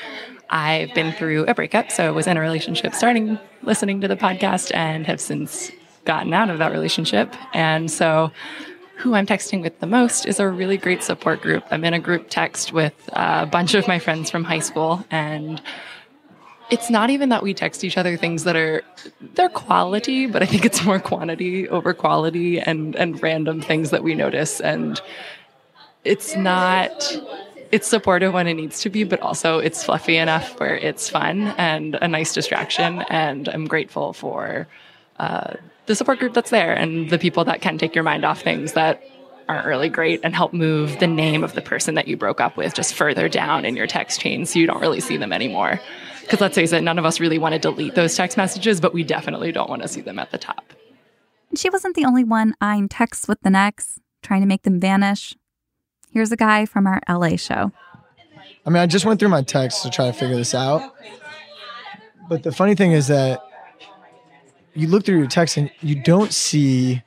I've 0.48 0.92
been 0.94 1.12
through 1.12 1.44
a 1.46 1.54
breakup. 1.54 1.90
So, 1.90 2.06
I 2.06 2.10
was 2.10 2.26
in 2.26 2.36
a 2.36 2.40
relationship 2.40 2.94
starting 2.94 3.38
listening 3.62 4.00
to 4.00 4.08
the 4.08 4.16
podcast 4.16 4.74
and 4.74 5.06
have 5.06 5.20
since 5.20 5.70
gotten 6.04 6.32
out 6.32 6.48
of 6.48 6.58
that 6.58 6.72
relationship. 6.72 7.34
And 7.52 7.90
so, 7.90 8.32
who 8.98 9.14
I'm 9.14 9.26
texting 9.26 9.62
with 9.62 9.78
the 9.78 9.87
most 9.87 10.26
is 10.26 10.40
a 10.40 10.48
really 10.48 10.76
great 10.76 11.04
support 11.04 11.40
group. 11.40 11.64
I'm 11.70 11.84
in 11.84 11.94
a 11.94 12.00
group 12.00 12.26
text 12.30 12.72
with 12.72 12.94
a 13.12 13.46
bunch 13.46 13.74
of 13.74 13.87
my 13.87 14.00
friends 14.00 14.28
from 14.28 14.42
high 14.42 14.58
school 14.58 15.04
and 15.11 15.62
it's 16.70 16.90
not 16.90 17.08
even 17.08 17.28
that 17.30 17.42
we 17.42 17.54
text 17.54 17.84
each 17.84 17.96
other 17.96 18.16
things 18.16 18.44
that 18.44 18.56
are 18.56 18.82
they're 19.34 19.48
quality, 19.48 20.26
but 20.26 20.42
I 20.42 20.46
think 20.46 20.64
it's 20.64 20.84
more 20.84 20.98
quantity 20.98 21.68
over 21.68 21.94
quality 21.94 22.61
and 22.61 22.96
and 22.96 23.22
random 23.22 23.61
things 23.62 23.90
that 23.90 24.02
we 24.02 24.14
notice 24.14 24.61
and 24.61 25.00
it's 26.04 26.34
not 26.37 26.92
it's 27.70 27.87
supportive 27.87 28.32
when 28.32 28.46
it 28.46 28.54
needs 28.54 28.80
to 28.80 28.90
be, 28.90 29.04
but 29.04 29.20
also 29.20 29.58
it's 29.58 29.84
fluffy 29.84 30.16
enough 30.16 30.58
where 30.58 30.76
it's 30.76 31.08
fun 31.08 31.54
and 31.58 31.96
a 31.96 32.08
nice 32.08 32.32
distraction. 32.32 33.02
And 33.11 33.48
I'm 33.48 33.66
grateful 33.66 34.12
for 34.12 34.66
uh, 35.18 35.54
the 35.88 35.96
support 35.96 36.18
group 36.18 36.35
that's 36.35 36.51
there 36.51 36.72
and 36.72 37.11
the 37.11 37.18
people 37.18 37.44
that 37.44 37.61
can 37.61 37.79
take 37.79 37.94
your 37.94 38.05
mind 38.05 38.24
off 38.24 38.42
things 38.42 38.74
that 38.74 39.03
aren't 39.48 39.66
really 39.66 39.88
great 39.88 40.20
and 40.22 40.35
help 40.35 40.53
move 40.53 40.98
the 40.98 41.07
name 41.07 41.42
of 41.42 41.55
the 41.55 41.62
person 41.62 41.94
that 41.94 42.07
you 42.07 42.16
broke 42.16 42.40
up 42.40 42.57
with 42.57 42.74
just 42.74 42.94
further 42.94 43.29
down 43.29 43.64
in 43.64 43.74
your 43.74 43.87
text 43.87 44.20
chain 44.20 44.44
so 44.44 44.59
you 44.59 44.66
don't 44.66 44.81
really 44.81 45.01
see 45.01 45.16
them 45.16 45.33
anymore. 45.33 45.81
Because 46.20 46.42
let's 46.42 46.55
face 46.55 46.72
it, 46.72 46.83
none 46.83 46.98
of 46.98 47.07
us 47.07 47.18
really 47.18 47.38
want 47.38 47.55
to 47.55 47.59
delete 47.59 47.94
those 47.94 48.14
text 48.14 48.37
messages, 48.37 48.81
but 48.81 48.92
we 48.92 49.03
definitely 49.03 49.51
don't 49.51 49.70
want 49.70 49.81
to 49.81 49.88
see 49.88 50.03
them 50.03 50.18
at 50.18 50.31
the 50.31 50.37
top. 50.37 50.74
She 51.57 51.70
wasn't 51.70 51.96
the 51.96 52.05
only 52.05 52.24
one 52.24 52.55
eyeing 52.61 52.90
texts 52.90 53.27
with 53.27 53.40
the 53.40 53.48
next, 53.48 53.98
trying 54.22 54.42
to 54.42 54.46
make 54.46 54.64
them 54.64 54.79
vanish. 54.79 55.35
Here's 56.12 56.31
a 56.31 56.37
guy 56.37 56.66
from 56.66 56.87
our 56.87 57.01
LA 57.09 57.37
show. 57.37 57.72
I 58.66 58.70
mean, 58.70 58.83
I 58.83 58.87
just 58.87 59.07
went 59.07 59.18
through 59.18 59.31
my 59.31 59.40
texts 59.40 59.83
to 59.83 59.90
try 59.90 60.07
to 60.07 60.12
figure 60.12 60.37
this 60.37 60.55
out. 60.55 60.94
But 62.29 62.42
the 62.42 62.53
funny 62.53 62.74
thing 62.74 62.92
is 62.92 63.07
that 63.07 63.40
you 64.74 64.88
look 64.88 65.04
through 65.04 65.18
your 65.18 65.26
text 65.26 65.57
and 65.57 65.70
you 65.81 66.02
don't 66.02 66.33
see 66.33 67.02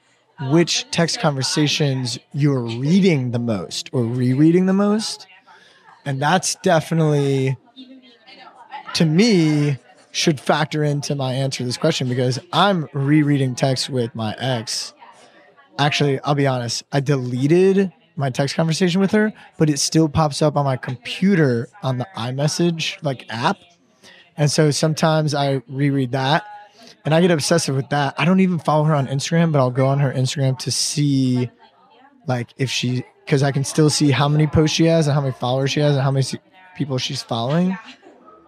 which 0.49 0.89
text 0.91 1.19
conversations 1.19 2.17
you're 2.33 2.61
reading 2.61 3.31
the 3.31 3.39
most 3.39 3.89
or 3.93 4.03
rereading 4.03 4.65
the 4.65 4.73
most. 4.73 5.27
And 6.05 6.21
that's 6.21 6.55
definitely, 6.55 7.57
to 8.95 9.05
me, 9.05 9.77
should 10.11 10.39
factor 10.39 10.83
into 10.83 11.15
my 11.15 11.33
answer 11.33 11.59
to 11.59 11.63
this 11.63 11.77
question 11.77 12.09
because 12.09 12.39
I'm 12.51 12.87
rereading 12.93 13.55
text 13.55 13.89
with 13.89 14.13
my 14.15 14.35
ex. 14.39 14.93
Actually, 15.77 16.19
I'll 16.21 16.35
be 16.35 16.47
honest, 16.47 16.83
I 16.91 16.99
deleted 16.99 17.93
my 18.15 18.29
text 18.29 18.55
conversation 18.55 18.99
with 18.99 19.11
her, 19.11 19.31
but 19.57 19.69
it 19.69 19.79
still 19.79 20.09
pops 20.09 20.41
up 20.41 20.57
on 20.57 20.65
my 20.65 20.75
computer 20.75 21.69
on 21.81 21.97
the 21.97 22.07
iMessage 22.17 23.01
like 23.03 23.25
app. 23.29 23.57
And 24.35 24.51
so 24.51 24.71
sometimes 24.71 25.33
I 25.33 25.61
reread 25.67 26.11
that 26.11 26.43
and 27.05 27.13
I 27.13 27.21
get 27.21 27.31
obsessive 27.31 27.75
with 27.75 27.89
that. 27.89 28.15
I 28.17 28.25
don't 28.25 28.39
even 28.39 28.59
follow 28.59 28.83
her 28.85 28.95
on 28.95 29.07
Instagram, 29.07 29.51
but 29.51 29.59
I'll 29.59 29.71
go 29.71 29.87
on 29.87 29.99
her 29.99 30.11
Instagram 30.11 30.57
to 30.59 30.71
see 30.71 31.49
like 32.27 32.53
if 32.57 32.69
she 32.69 33.03
because 33.25 33.43
I 33.43 33.51
can 33.51 33.63
still 33.63 33.89
see 33.89 34.11
how 34.11 34.27
many 34.27 34.47
posts 34.47 34.75
she 34.75 34.85
has 34.85 35.07
and 35.07 35.13
how 35.13 35.21
many 35.21 35.33
followers 35.33 35.71
she 35.71 35.79
has 35.79 35.95
and 35.95 36.03
how 36.03 36.11
many 36.11 36.25
people 36.75 36.97
she's 36.97 37.21
following. 37.21 37.77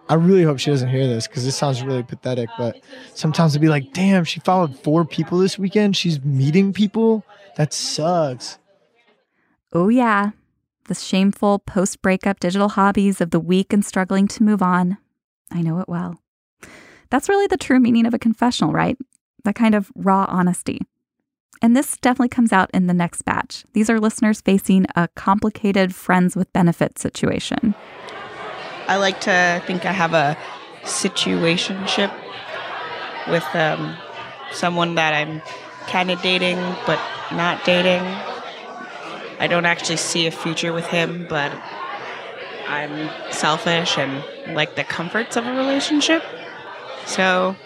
I 0.08 0.14
really 0.14 0.42
hope 0.42 0.58
she 0.58 0.70
doesn't 0.70 0.90
hear 0.90 1.06
this 1.06 1.26
because 1.26 1.44
this 1.44 1.56
sounds 1.56 1.82
really 1.82 2.02
pathetic. 2.02 2.50
But 2.58 2.82
sometimes 3.14 3.52
it'd 3.52 3.62
be 3.62 3.68
like, 3.68 3.92
damn, 3.92 4.24
she 4.24 4.40
followed 4.40 4.78
four 4.78 5.04
people 5.04 5.38
this 5.38 5.58
weekend. 5.58 5.96
She's 5.96 6.22
meeting 6.22 6.72
people. 6.72 7.24
That 7.56 7.72
sucks. 7.72 8.58
Oh, 9.72 9.88
yeah. 9.88 10.32
The 10.88 10.94
shameful 10.94 11.60
post 11.60 12.02
breakup 12.02 12.40
digital 12.40 12.70
hobbies 12.70 13.22
of 13.22 13.30
the 13.30 13.40
weak 13.40 13.72
and 13.72 13.84
struggling 13.84 14.28
to 14.28 14.42
move 14.42 14.60
on. 14.60 14.98
I 15.50 15.62
know 15.62 15.78
it 15.78 15.88
well. 15.88 16.20
That's 17.14 17.28
really 17.28 17.46
the 17.46 17.56
true 17.56 17.78
meaning 17.78 18.06
of 18.06 18.14
a 18.14 18.18
confessional, 18.18 18.72
right? 18.72 18.98
That 19.44 19.54
kind 19.54 19.76
of 19.76 19.92
raw 19.94 20.26
honesty. 20.28 20.80
And 21.62 21.76
this 21.76 21.96
definitely 21.98 22.30
comes 22.30 22.52
out 22.52 22.72
in 22.74 22.88
the 22.88 22.92
next 22.92 23.22
batch. 23.22 23.64
These 23.72 23.88
are 23.88 24.00
listeners 24.00 24.40
facing 24.40 24.86
a 24.96 25.06
complicated 25.14 25.94
friends 25.94 26.34
with 26.34 26.52
benefits 26.52 27.00
situation. 27.00 27.76
I 28.88 28.96
like 28.96 29.20
to 29.20 29.62
think 29.64 29.86
I 29.86 29.92
have 29.92 30.12
a 30.12 30.36
situationship 30.82 32.12
with 33.28 33.46
um, 33.54 33.96
someone 34.50 34.96
that 34.96 35.14
I'm 35.14 35.40
kind 35.86 36.10
of 36.10 36.20
dating 36.20 36.56
but 36.84 36.98
not 37.30 37.64
dating. 37.64 38.02
I 39.38 39.46
don't 39.48 39.66
actually 39.66 39.98
see 39.98 40.26
a 40.26 40.32
future 40.32 40.72
with 40.72 40.86
him, 40.86 41.28
but 41.28 41.52
I'm 42.66 43.08
selfish 43.30 43.98
and 43.98 44.24
like 44.56 44.74
the 44.74 44.82
comforts 44.82 45.36
of 45.36 45.46
a 45.46 45.52
relationship. 45.52 46.24
So 47.06 47.56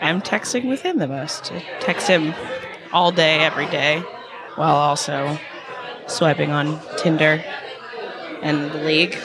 I'm 0.00 0.20
texting 0.20 0.68
with 0.68 0.82
him 0.82 0.98
the 0.98 1.08
most. 1.08 1.52
I 1.52 1.60
text 1.80 2.08
him 2.08 2.34
all 2.92 3.12
day, 3.12 3.38
every 3.40 3.66
day, 3.66 4.00
while 4.56 4.74
also 4.74 5.38
swiping 6.06 6.50
on 6.50 6.80
Tinder 6.98 7.42
and 8.42 8.70
the 8.70 8.78
league. 8.78 9.16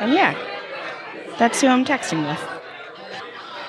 And 0.00 0.12
yeah, 0.12 0.36
that's 1.38 1.60
who 1.60 1.68
I'm 1.68 1.84
texting 1.84 2.26
with. 2.28 2.40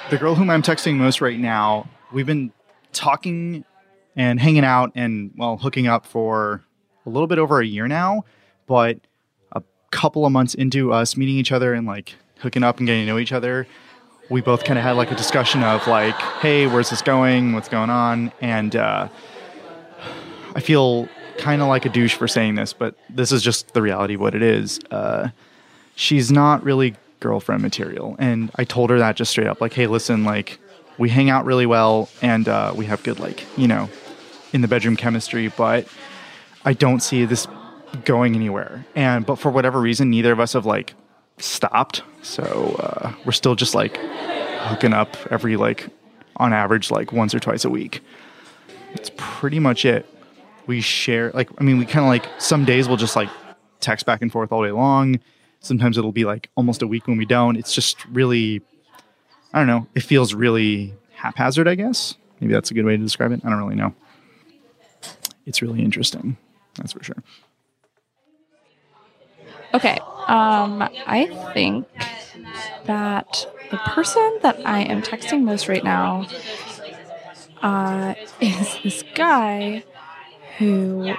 The 0.09 0.17
girl 0.17 0.35
whom 0.35 0.49
I'm 0.49 0.61
texting 0.61 0.95
most 0.95 1.21
right 1.21 1.39
now, 1.39 1.87
we've 2.11 2.25
been 2.25 2.51
talking 2.93 3.65
and 4.15 4.39
hanging 4.39 4.63
out 4.63 4.91
and, 4.95 5.31
well, 5.35 5.57
hooking 5.57 5.87
up 5.87 6.05
for 6.05 6.63
a 7.05 7.09
little 7.09 7.27
bit 7.27 7.37
over 7.37 7.59
a 7.59 7.65
year 7.65 7.87
now. 7.87 8.23
But 8.67 8.99
a 9.51 9.61
couple 9.91 10.25
of 10.25 10.31
months 10.31 10.53
into 10.53 10.91
us 10.91 11.15
meeting 11.15 11.35
each 11.35 11.51
other 11.51 11.73
and 11.73 11.85
like 11.85 12.15
hooking 12.39 12.63
up 12.63 12.77
and 12.79 12.87
getting 12.87 13.05
to 13.05 13.11
know 13.11 13.19
each 13.19 13.31
other, 13.31 13.67
we 14.29 14.41
both 14.41 14.63
kind 14.63 14.79
of 14.79 14.83
had 14.83 14.93
like 14.93 15.11
a 15.11 15.15
discussion 15.15 15.63
of 15.63 15.85
like, 15.87 16.15
hey, 16.15 16.67
where's 16.67 16.89
this 16.89 17.01
going? 17.01 17.53
What's 17.53 17.69
going 17.69 17.89
on? 17.89 18.31
And 18.41 18.75
uh, 18.75 19.07
I 20.55 20.59
feel 20.59 21.07
kind 21.37 21.61
of 21.61 21.67
like 21.67 21.85
a 21.85 21.89
douche 21.89 22.15
for 22.15 22.27
saying 22.27 22.55
this, 22.55 22.73
but 22.73 22.95
this 23.09 23.31
is 23.31 23.43
just 23.43 23.73
the 23.73 23.81
reality 23.81 24.15
of 24.15 24.21
what 24.21 24.35
it 24.35 24.41
is. 24.41 24.79
Uh, 24.89 25.29
she's 25.95 26.31
not 26.31 26.63
really 26.63 26.95
girlfriend 27.19 27.61
material. 27.61 28.15
And 28.19 28.51
I 28.55 28.63
told 28.63 28.89
her 28.89 28.99
that 28.99 29.15
just 29.15 29.31
straight 29.31 29.47
up 29.47 29.61
like, 29.61 29.73
hey, 29.73 29.87
listen, 29.87 30.23
like, 30.23 30.59
we 30.97 31.09
hang 31.09 31.29
out 31.29 31.43
really 31.43 31.65
well 31.65 32.07
and 32.21 32.47
uh, 32.47 32.73
we 32.75 32.85
have 32.85 33.03
good, 33.03 33.19
like, 33.19 33.43
you 33.57 33.67
know, 33.67 33.89
in 34.53 34.61
the 34.61 34.67
bedroom 34.67 34.95
chemistry, 34.95 35.49
but 35.49 35.87
I 36.63 36.73
don't 36.73 37.01
see 37.01 37.25
this 37.25 37.47
going 38.05 38.33
anywhere. 38.35 38.85
And, 38.95 39.25
but 39.25 39.35
for 39.35 39.51
whatever 39.51 39.79
reason, 39.79 40.09
neither 40.09 40.31
of 40.31 40.39
us 40.39 40.53
have 40.53 40.65
like 40.65 40.93
stopped. 41.37 42.03
So 42.21 42.75
uh, 42.79 43.13
we're 43.25 43.31
still 43.31 43.55
just 43.55 43.75
like 43.75 43.97
hooking 43.97 44.93
up 44.93 45.15
every, 45.31 45.57
like, 45.57 45.89
on 46.37 46.53
average, 46.53 46.91
like 46.91 47.11
once 47.11 47.33
or 47.33 47.39
twice 47.39 47.65
a 47.65 47.69
week. 47.69 48.01
It's 48.93 49.11
pretty 49.15 49.59
much 49.59 49.85
it. 49.85 50.05
We 50.67 50.81
share, 50.81 51.31
like, 51.31 51.49
I 51.59 51.63
mean, 51.63 51.77
we 51.77 51.85
kind 51.85 52.05
of 52.05 52.09
like 52.09 52.25
some 52.41 52.65
days 52.65 52.87
we'll 52.87 52.97
just 52.97 53.15
like 53.15 53.29
text 53.79 54.05
back 54.05 54.21
and 54.21 54.31
forth 54.31 54.51
all 54.51 54.63
day 54.63 54.71
long. 54.71 55.19
Sometimes 55.59 55.97
it'll 55.97 56.11
be 56.11 56.25
like 56.25 56.49
almost 56.55 56.81
a 56.81 56.87
week 56.87 57.07
when 57.07 57.17
we 57.17 57.25
don't. 57.25 57.55
It's 57.55 57.73
just 57.73 58.03
really, 58.07 58.61
I 59.53 59.59
don't 59.59 59.67
know. 59.67 59.87
It 59.95 60.01
feels 60.01 60.33
really 60.33 60.93
haphazard, 61.13 61.67
I 61.67 61.75
guess. 61.75 62.15
Maybe 62.39 62.53
that's 62.53 62.71
a 62.71 62.73
good 62.73 62.85
way 62.85 62.97
to 62.97 63.03
describe 63.03 63.31
it. 63.31 63.41
I 63.43 63.49
don't 63.49 63.59
really 63.59 63.75
know. 63.75 63.93
It's 65.45 65.61
really 65.61 65.81
interesting. 65.81 66.37
That's 66.75 66.93
for 66.93 67.03
sure. 67.03 67.23
Okay. 69.75 69.99
Um, 70.27 70.81
I 71.05 71.27
think 71.53 71.85
that 72.85 73.47
the 73.71 73.77
person 73.77 74.39
that 74.41 74.59
I 74.65 74.81
am 74.81 75.01
texting 75.01 75.43
most 75.43 75.67
right 75.67 75.83
now 75.83 76.27
uh, 77.61 78.15
is 78.41 78.77
this 78.83 79.03
guy 79.15 79.83
who 80.57 81.13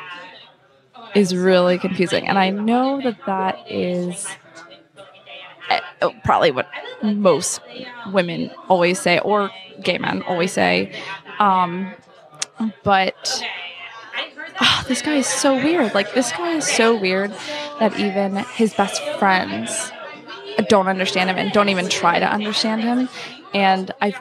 is 1.15 1.35
really 1.37 1.79
confusing. 1.79 2.29
And 2.29 2.39
I 2.39 2.51
know 2.51 3.01
that 3.03 3.17
that 3.27 3.59
is 3.71 4.29
uh, 5.71 5.81
oh, 6.03 6.15
probably 6.25 6.51
what 6.51 6.69
most 7.03 7.61
women 8.13 8.51
always 8.69 9.01
say, 9.01 9.19
or 9.21 9.51
gay 9.83 9.99
men 9.99 10.23
always 10.23 10.53
say. 10.53 10.93
Um, 11.39 11.93
but 12.85 13.43
oh, 14.61 14.85
this 14.89 15.03
guy 15.03 15.17
is 15.17 15.27
so 15.27 15.55
weird. 15.55 15.95
Like, 15.95 16.15
this 16.15 16.33
guy 16.33 16.53
is 16.53 16.67
so 16.67 16.97
weird 16.97 17.33
that 17.81 17.99
even 17.99 18.37
his 18.55 18.75
best 18.75 19.03
friends 19.19 19.93
don't 20.69 20.89
understand 20.89 21.31
him 21.31 21.37
and 21.37 21.53
don't 21.53 21.69
even 21.69 21.89
try 21.89 22.19
to 22.19 22.27
understand 22.27 22.83
him. 22.83 23.09
And 23.55 23.91
I've 24.01 24.19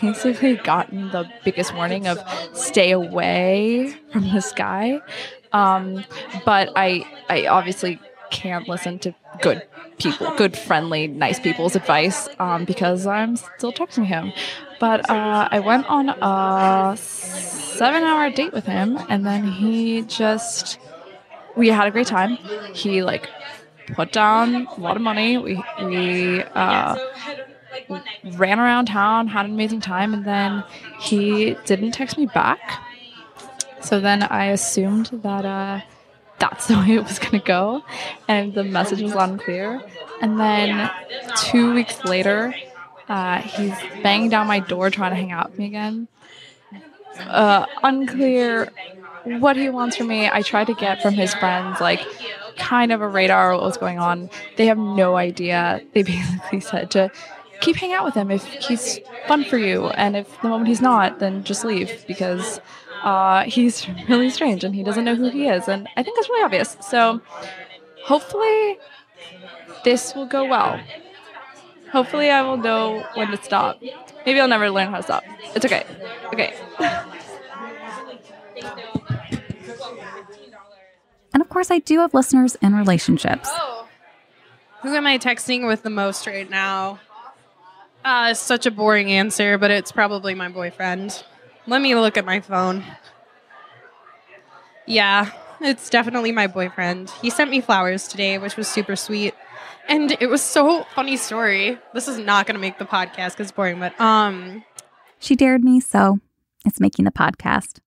basically 0.00 0.56
gotten 0.56 1.10
the 1.10 1.30
biggest 1.44 1.74
warning 1.74 2.06
of 2.06 2.18
stay 2.52 2.90
away 2.90 3.94
from 4.12 4.30
this 4.30 4.52
guy. 4.52 5.00
Um, 5.52 6.04
but 6.44 6.72
I, 6.76 7.06
I 7.28 7.46
obviously 7.46 8.00
can't 8.30 8.68
listen 8.68 8.98
to 9.00 9.14
good 9.40 9.62
people, 9.98 10.32
good, 10.36 10.56
friendly, 10.56 11.06
nice 11.06 11.40
people's 11.40 11.76
advice 11.76 12.28
um, 12.38 12.64
because 12.64 13.06
I'm 13.06 13.36
still 13.36 13.72
texting 13.72 14.04
him. 14.04 14.32
But 14.78 15.08
uh, 15.08 15.48
I 15.50 15.60
went 15.60 15.86
on 15.88 16.08
a 16.10 16.96
seven 16.96 18.02
hour 18.02 18.30
date 18.30 18.52
with 18.52 18.66
him, 18.66 18.98
and 19.08 19.24
then 19.24 19.44
he 19.44 20.02
just, 20.02 20.78
we 21.56 21.68
had 21.68 21.86
a 21.88 21.90
great 21.90 22.06
time. 22.06 22.36
He 22.74 23.02
like 23.02 23.28
put 23.94 24.12
down 24.12 24.66
a 24.66 24.80
lot 24.80 24.96
of 24.96 25.02
money. 25.02 25.38
We, 25.38 25.62
we, 25.82 26.42
uh, 26.42 26.96
ran 28.34 28.58
around 28.58 28.86
town, 28.86 29.28
had 29.28 29.44
an 29.46 29.52
amazing 29.52 29.80
time, 29.80 30.14
and 30.14 30.24
then 30.24 30.64
he 30.98 31.56
didn't 31.64 31.92
text 31.92 32.18
me 32.18 32.26
back. 32.26 32.82
So 33.80 34.00
then 34.00 34.22
I 34.22 34.46
assumed 34.46 35.06
that 35.22 35.44
uh, 35.44 35.80
that's 36.38 36.66
the 36.66 36.74
way 36.78 36.96
it 36.96 37.04
was 37.04 37.18
going 37.18 37.32
to 37.32 37.46
go, 37.46 37.84
and 38.28 38.54
the 38.54 38.64
message 38.64 39.00
was 39.02 39.14
loud 39.14 39.30
and 39.30 39.40
clear. 39.40 39.82
And 40.20 40.40
then 40.40 40.90
two 41.36 41.74
weeks 41.74 42.04
later, 42.04 42.54
uh, 43.08 43.40
he's 43.40 43.74
banging 44.02 44.30
down 44.30 44.46
my 44.46 44.60
door 44.60 44.90
trying 44.90 45.10
to 45.10 45.16
hang 45.16 45.32
out 45.32 45.50
with 45.50 45.58
me 45.58 45.66
again. 45.66 46.08
Uh, 47.20 47.66
unclear 47.82 48.70
what 49.24 49.56
he 49.56 49.68
wants 49.68 49.96
from 49.96 50.08
me. 50.08 50.28
I 50.28 50.42
tried 50.42 50.66
to 50.66 50.74
get 50.74 51.02
from 51.02 51.14
his 51.14 51.34
friends, 51.34 51.80
like, 51.80 52.00
kind 52.56 52.92
of 52.92 53.00
a 53.00 53.08
radar 53.08 53.52
of 53.52 53.60
what 53.60 53.66
was 53.66 53.76
going 53.76 53.98
on. 53.98 54.30
They 54.56 54.66
have 54.66 54.78
no 54.78 55.16
idea. 55.16 55.80
They 55.92 56.02
basically 56.04 56.60
said 56.60 56.90
to 56.92 57.10
keep 57.60 57.76
hanging 57.76 57.94
out 57.94 58.04
with 58.04 58.14
him 58.14 58.30
if 58.30 58.44
he's 58.44 59.00
fun 59.26 59.44
for 59.44 59.58
you, 59.58 59.88
and 59.88 60.16
if 60.16 60.40
the 60.42 60.48
moment 60.48 60.68
he's 60.68 60.82
not, 60.82 61.18
then 61.18 61.44
just 61.44 61.64
leave 61.64 62.04
because 62.06 62.60
uh, 63.02 63.44
he's 63.44 63.86
really 64.08 64.30
strange 64.30 64.64
and 64.64 64.74
he 64.74 64.82
doesn't 64.82 65.04
know 65.04 65.14
who 65.14 65.30
he 65.30 65.48
is, 65.48 65.68
and 65.68 65.88
I 65.96 66.02
think 66.02 66.16
that's 66.16 66.28
really 66.28 66.44
obvious. 66.44 66.76
So 66.80 67.20
hopefully 68.04 68.78
this 69.84 70.14
will 70.14 70.26
go 70.26 70.44
well. 70.44 70.80
Hopefully 71.92 72.30
I 72.30 72.42
will 72.42 72.56
know 72.56 73.06
when 73.14 73.30
to 73.30 73.42
stop. 73.42 73.80
Maybe 74.24 74.40
I'll 74.40 74.48
never 74.48 74.70
learn 74.70 74.90
how 74.90 74.98
to 74.98 75.02
stop. 75.02 75.24
It's 75.54 75.64
okay. 75.64 75.84
Okay. 76.32 76.54
And 81.32 81.42
of 81.42 81.50
course, 81.50 81.70
I 81.70 81.80
do 81.80 81.98
have 82.00 82.14
listeners 82.14 82.56
in 82.62 82.74
relationships. 82.74 83.50
Who 84.80 84.94
am 84.94 85.06
I 85.06 85.18
texting 85.18 85.66
with 85.66 85.82
the 85.82 85.90
most 85.90 86.26
right 86.26 86.48
now? 86.48 86.98
Uh, 88.02 88.28
it's 88.30 88.40
such 88.40 88.64
a 88.64 88.70
boring 88.70 89.12
answer, 89.12 89.58
but 89.58 89.70
it's 89.70 89.92
probably 89.92 90.34
my 90.34 90.48
boyfriend. 90.48 91.22
Let 91.66 91.82
me 91.82 91.94
look 91.94 92.16
at 92.16 92.24
my 92.24 92.40
phone. 92.40 92.84
Yeah, 94.86 95.30
it's 95.60 95.90
definitely 95.90 96.32
my 96.32 96.46
boyfriend. 96.46 97.10
He 97.20 97.28
sent 97.28 97.50
me 97.50 97.60
flowers 97.60 98.08
today, 98.08 98.38
which 98.38 98.56
was 98.56 98.66
super 98.66 98.96
sweet. 98.96 99.34
And 99.88 100.16
it 100.20 100.26
was 100.28 100.42
so 100.42 100.84
funny 100.94 101.16
story. 101.16 101.78
This 101.94 102.08
is 102.08 102.18
not 102.18 102.46
going 102.46 102.54
to 102.54 102.60
make 102.60 102.78
the 102.78 102.84
podcast 102.84 103.32
because 103.32 103.48
it's 103.48 103.52
boring, 103.52 103.78
but 103.80 103.98
um, 104.00 104.64
She 105.18 105.36
dared 105.36 105.62
me, 105.64 105.80
so 105.80 106.18
it's 106.64 106.80
making 106.80 107.04
the 107.04 107.10
podcast. 107.12 107.78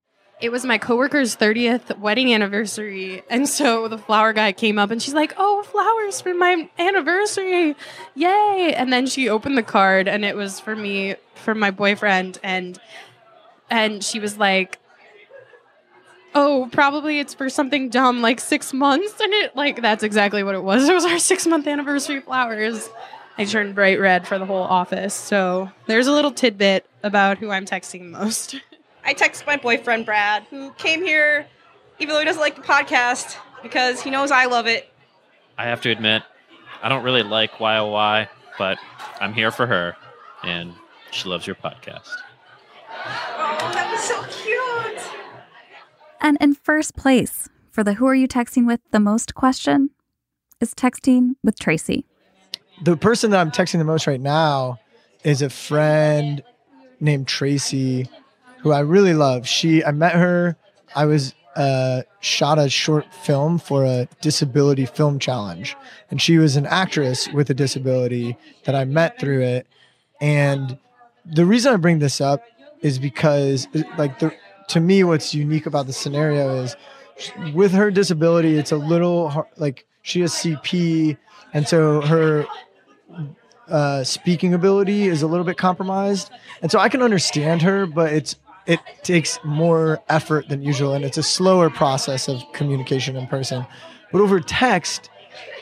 it 0.42 0.52
was 0.54 0.64
my 0.66 0.78
coworker's 0.78 1.36
30th 1.36 1.98
wedding 2.00 2.34
anniversary. 2.34 3.22
And 3.30 3.48
so 3.50 3.90
the 3.90 3.98
flower 3.98 4.32
guy 4.32 4.54
came 4.54 4.80
up 4.80 4.90
and 4.92 5.02
she's 5.02 5.14
like, 5.14 5.34
Oh, 5.38 5.64
flowers 5.64 6.22
for 6.22 6.34
my 6.34 6.70
anniversary. 6.80 7.76
Yay. 8.16 8.74
And 8.78 8.94
then 8.94 9.06
she 9.06 9.28
opened 9.28 9.58
the 9.58 9.64
card 9.64 10.08
and 10.08 10.24
it 10.24 10.38
was 10.38 10.60
for 10.62 10.76
me, 10.78 11.16
for 11.36 11.54
my 11.54 11.72
boyfriend. 11.72 12.40
And 12.42 12.80
and 13.70 14.04
she 14.04 14.20
was 14.20 14.38
like, 14.38 14.80
Oh, 16.36 16.70
probably 16.72 17.20
it's 17.20 17.34
for 17.34 17.50
something 17.50 17.90
dumb 17.90 18.22
like 18.22 18.40
six 18.40 18.74
months. 18.74 19.20
And 19.20 19.34
it 19.34 19.56
like 19.56 19.82
that's 19.82 20.04
exactly 20.04 20.44
what 20.44 20.56
it 20.56 20.64
was. 20.64 20.88
It 20.88 20.94
was 20.94 21.06
our 21.06 21.20
six 21.20 21.48
month 21.48 21.68
anniversary 21.68 22.22
flowers. 22.22 22.90
I 23.38 23.46
turned 23.46 23.74
bright 23.74 24.00
red 24.00 24.28
for 24.28 24.38
the 24.38 24.46
whole 24.46 24.64
office. 24.64 25.14
So 25.14 25.72
there's 25.88 26.08
a 26.08 26.12
little 26.12 26.32
tidbit 26.32 26.86
about 27.04 27.38
who 27.38 27.50
I'm 27.50 27.66
texting 27.66 28.10
most. 28.10 28.56
I 29.06 29.14
text 29.14 29.48
my 29.48 29.56
boyfriend 29.56 30.06
Brad, 30.06 30.44
who 30.50 30.72
came 30.74 31.02
here 31.02 31.48
even 32.00 32.14
though 32.14 32.20
he 32.20 32.26
doesn't 32.26 32.42
like 32.42 32.56
the 32.56 32.62
podcast 32.62 33.38
because 33.62 34.02
he 34.02 34.10
knows 34.10 34.32
I 34.32 34.46
love 34.46 34.68
it. 34.68 34.92
I 35.58 35.66
have 35.66 35.82
to 35.82 35.90
admit, 35.90 36.24
I 36.82 36.90
don't 36.90 37.04
really 37.04 37.24
like 37.24 37.60
YOY, 37.60 38.28
but 38.58 38.78
I'm 39.20 39.34
here 39.34 39.52
for 39.52 39.68
her, 39.68 39.98
and 40.44 40.74
she 41.12 41.28
loves 41.28 41.46
your 41.46 41.58
podcast. 41.58 42.10
Oh, 42.90 43.72
that 43.74 43.92
was 43.92 44.02
so 44.02 44.24
cute. 44.44 45.29
And 46.22 46.38
in 46.42 46.54
first 46.54 46.96
place 46.96 47.48
for 47.72 47.84
the 47.84 47.94
Who 47.94 48.06
Are 48.08 48.16
You 48.16 48.28
Texting 48.28 48.68
With 48.68 48.82
the 48.92 49.00
Most 49.00 49.36
question 49.36 49.92
is 50.60 50.74
texting 50.74 51.36
with 51.44 51.58
Tracy. 51.58 52.06
The 52.84 52.98
person 52.98 53.32
that 53.32 53.40
I'm 53.40 53.52
texting 53.52 53.80
the 53.80 53.86
most 53.86 54.08
right 54.08 54.20
now 54.20 54.80
is 55.24 55.42
a 55.42 55.50
friend 55.50 56.44
named 57.00 57.28
Tracy, 57.28 58.10
who 58.60 58.72
I 58.72 58.80
really 58.80 59.14
love. 59.14 59.48
She, 59.48 59.84
I 59.84 59.92
met 59.92 60.14
her. 60.14 60.58
I 60.96 61.06
was 61.06 61.34
uh, 61.56 62.04
shot 62.20 62.60
a 62.60 62.70
short 62.70 63.06
film 63.14 63.58
for 63.58 63.86
a 63.86 64.08
disability 64.22 64.86
film 64.86 65.20
challenge, 65.20 65.76
and 66.12 66.22
she 66.22 66.38
was 66.38 66.56
an 66.56 66.66
actress 66.66 67.30
with 67.30 67.50
a 67.50 67.54
disability 67.54 68.38
that 68.66 68.76
I 68.76 68.86
met 68.86 69.20
through 69.20 69.42
it. 69.42 69.68
And 70.20 70.78
the 71.26 71.46
reason 71.46 71.74
I 71.74 71.78
bring 71.78 72.00
this 72.00 72.20
up 72.20 72.44
is 72.82 73.00
because, 73.00 73.68
like, 73.98 74.20
the 74.20 74.34
to 74.70 74.80
me, 74.80 75.04
what's 75.04 75.34
unique 75.34 75.66
about 75.66 75.88
the 75.88 75.94
scenario 75.94 76.64
is 76.64 76.76
with 77.54 77.72
her 77.72 77.92
disability, 77.92 78.58
it's 78.58 78.72
a 78.72 78.78
little 78.78 79.30
hard, 79.30 79.48
like 79.58 79.86
she 80.04 80.22
has 80.22 80.32
CP, 80.32 81.18
and 81.54 81.68
so 81.68 82.02
her 82.02 82.46
uh, 83.68 84.04
speaking 84.04 84.54
ability 84.54 85.06
is 85.06 85.22
a 85.22 85.28
little 85.28 85.46
bit 85.46 85.58
compromised, 85.58 86.32
and 86.62 86.72
so 86.72 86.80
I 86.80 86.88
can 86.90 87.02
understand 87.02 87.62
her, 87.62 87.86
but 87.86 88.14
it's 88.14 88.36
it 88.66 88.80
takes 89.02 89.40
more 89.44 90.00
effort 90.10 90.48
than 90.48 90.62
usual, 90.62 90.94
and 90.94 91.04
it's 91.04 91.18
a 91.18 91.24
slower 91.24 91.70
process 91.70 92.28
of 92.28 92.42
communication 92.54 93.16
in 93.16 93.26
person. 93.26 93.66
But 94.12 94.22
over 94.22 94.40
text, 94.40 95.10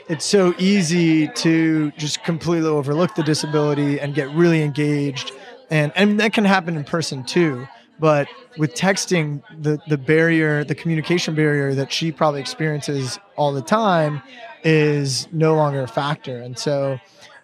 it's 0.09 0.25
so 0.25 0.53
easy 0.57 1.29
to 1.29 1.91
just 1.91 2.23
completely 2.23 2.69
overlook 2.69 3.15
the 3.15 3.23
disability 3.23 3.99
and 3.99 4.13
get 4.13 4.29
really 4.31 4.61
engaged, 4.61 5.31
and 5.69 5.91
and 5.95 6.19
that 6.19 6.33
can 6.33 6.43
happen 6.43 6.75
in 6.75 6.83
person 6.83 7.23
too. 7.23 7.67
But 7.99 8.27
with 8.57 8.75
texting, 8.75 9.41
the 9.59 9.79
the 9.87 9.97
barrier, 9.97 10.63
the 10.63 10.75
communication 10.75 11.35
barrier 11.35 11.73
that 11.73 11.91
she 11.91 12.11
probably 12.11 12.41
experiences 12.41 13.19
all 13.35 13.51
the 13.51 13.61
time, 13.61 14.21
is 14.63 15.27
no 15.31 15.55
longer 15.55 15.81
a 15.81 15.87
factor, 15.87 16.41
and 16.41 16.57
so 16.57 16.99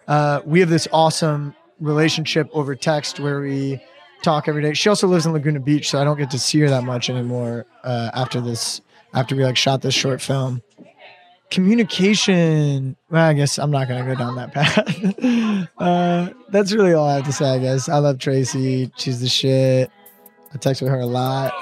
uh, 0.06 0.40
we 0.44 0.60
have 0.60 0.68
this 0.68 0.86
awesome 0.92 1.54
relationship 1.80 2.48
over 2.52 2.74
text 2.74 3.18
where 3.20 3.40
we 3.40 3.80
talk 4.22 4.48
every 4.48 4.62
day. 4.62 4.74
She 4.74 4.88
also 4.88 5.06
lives 5.06 5.26
in 5.26 5.32
Laguna 5.32 5.60
Beach, 5.60 5.90
so 5.90 6.00
I 6.00 6.04
don't 6.04 6.18
get 6.18 6.30
to 6.30 6.38
see 6.38 6.60
her 6.60 6.68
that 6.68 6.84
much 6.84 7.10
anymore 7.10 7.66
uh, 7.82 8.10
after 8.14 8.40
this. 8.40 8.80
After 9.12 9.36
we 9.36 9.44
like 9.44 9.56
shot 9.56 9.80
this 9.80 9.94
short 9.94 10.20
film, 10.20 10.60
communication. 11.50 12.96
Well, 13.10 13.24
I 13.24 13.32
guess 13.32 13.58
I'm 13.58 13.70
not 13.70 13.86
gonna 13.86 14.04
go 14.04 14.16
down 14.16 14.34
that 14.34 14.52
path. 14.52 15.68
uh, 15.78 16.30
that's 16.50 16.72
really 16.72 16.94
all 16.94 17.06
I 17.06 17.14
have 17.14 17.26
to 17.26 17.32
say. 17.32 17.46
I 17.46 17.58
guess 17.58 17.88
I 17.88 17.98
love 17.98 18.18
Tracy. 18.18 18.90
She's 18.96 19.20
the 19.20 19.28
shit. 19.28 19.90
I 20.54 20.58
text 20.58 20.80
with 20.80 20.90
her 20.90 21.00
a 21.00 21.06
lot, 21.06 21.52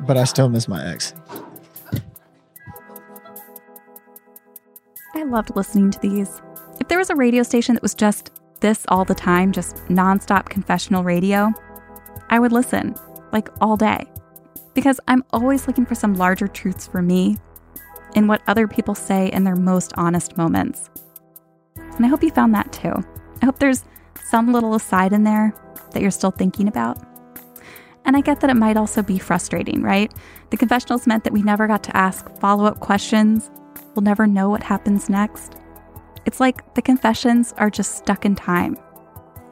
but 0.00 0.16
I 0.16 0.24
still 0.24 0.48
miss 0.48 0.66
my 0.66 0.84
ex. 0.86 1.12
I 5.14 5.22
loved 5.24 5.54
listening 5.54 5.90
to 5.90 6.00
these. 6.00 6.40
If 6.80 6.88
there 6.88 6.98
was 6.98 7.10
a 7.10 7.14
radio 7.14 7.42
station 7.42 7.74
that 7.74 7.82
was 7.82 7.94
just 7.94 8.32
this 8.60 8.84
all 8.88 9.04
the 9.04 9.14
time, 9.14 9.52
just 9.52 9.76
nonstop 9.86 10.48
confessional 10.48 11.04
radio, 11.04 11.52
I 12.30 12.38
would 12.38 12.52
listen 12.52 12.94
like 13.32 13.48
all 13.60 13.76
day 13.76 14.06
because 14.72 14.98
I'm 15.06 15.22
always 15.32 15.66
looking 15.66 15.86
for 15.86 15.94
some 15.94 16.14
larger 16.14 16.48
truths 16.48 16.86
for 16.86 17.02
me 17.02 17.36
in 18.14 18.26
what 18.26 18.42
other 18.46 18.66
people 18.66 18.94
say 18.94 19.30
in 19.32 19.44
their 19.44 19.56
most 19.56 19.92
honest 19.96 20.36
moments. 20.36 20.88
And 21.76 22.06
I 22.06 22.08
hope 22.08 22.22
you 22.22 22.30
found 22.30 22.54
that 22.54 22.72
too. 22.72 22.94
I 23.42 23.46
hope 23.46 23.58
there's 23.58 23.84
some 24.30 24.52
little 24.52 24.74
aside 24.74 25.12
in 25.12 25.24
there 25.24 25.54
that 25.92 26.00
you're 26.00 26.10
still 26.10 26.30
thinking 26.30 26.68
about. 26.68 26.98
And 28.04 28.16
I 28.16 28.20
get 28.20 28.40
that 28.40 28.50
it 28.50 28.54
might 28.56 28.76
also 28.76 29.02
be 29.02 29.18
frustrating, 29.18 29.82
right? 29.82 30.12
The 30.50 30.56
confessionals 30.56 31.06
meant 31.06 31.24
that 31.24 31.32
we 31.32 31.42
never 31.42 31.66
got 31.66 31.82
to 31.84 31.96
ask 31.96 32.30
follow 32.38 32.66
up 32.66 32.80
questions. 32.80 33.50
We'll 33.94 34.02
never 34.02 34.26
know 34.26 34.50
what 34.50 34.62
happens 34.62 35.08
next. 35.08 35.56
It's 36.26 36.40
like 36.40 36.74
the 36.74 36.82
confessions 36.82 37.54
are 37.56 37.70
just 37.70 37.96
stuck 37.96 38.24
in 38.24 38.34
time, 38.34 38.76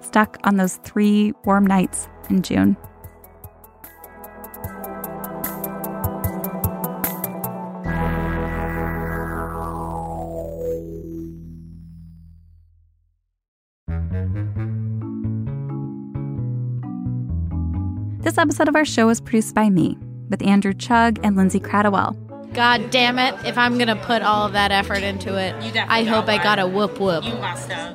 stuck 0.00 0.38
on 0.44 0.56
those 0.56 0.76
three 0.76 1.32
warm 1.44 1.66
nights 1.66 2.08
in 2.28 2.42
June. 2.42 2.76
This 18.32 18.38
episode 18.38 18.66
of 18.66 18.76
our 18.76 18.86
show 18.86 19.08
was 19.08 19.20
produced 19.20 19.54
by 19.54 19.68
me, 19.68 19.98
with 20.30 20.40
Andrew 20.42 20.72
Chug 20.72 21.20
and 21.22 21.36
Lindsay 21.36 21.60
Cradwell. 21.60 22.16
God 22.54 22.90
damn 22.90 23.18
it! 23.18 23.34
If 23.44 23.58
I'm 23.58 23.76
gonna 23.76 23.94
put 23.94 24.22
all 24.22 24.46
of 24.46 24.54
that 24.54 24.72
effort 24.72 25.02
into 25.02 25.36
it, 25.36 25.54
I 25.76 26.04
hope 26.04 26.28
I 26.28 26.42
got 26.42 26.58
a 26.58 26.66
whoop 26.66 26.98
whoop. 26.98 27.24
You 27.24 27.34
must 27.34 27.70
have. 27.70 27.94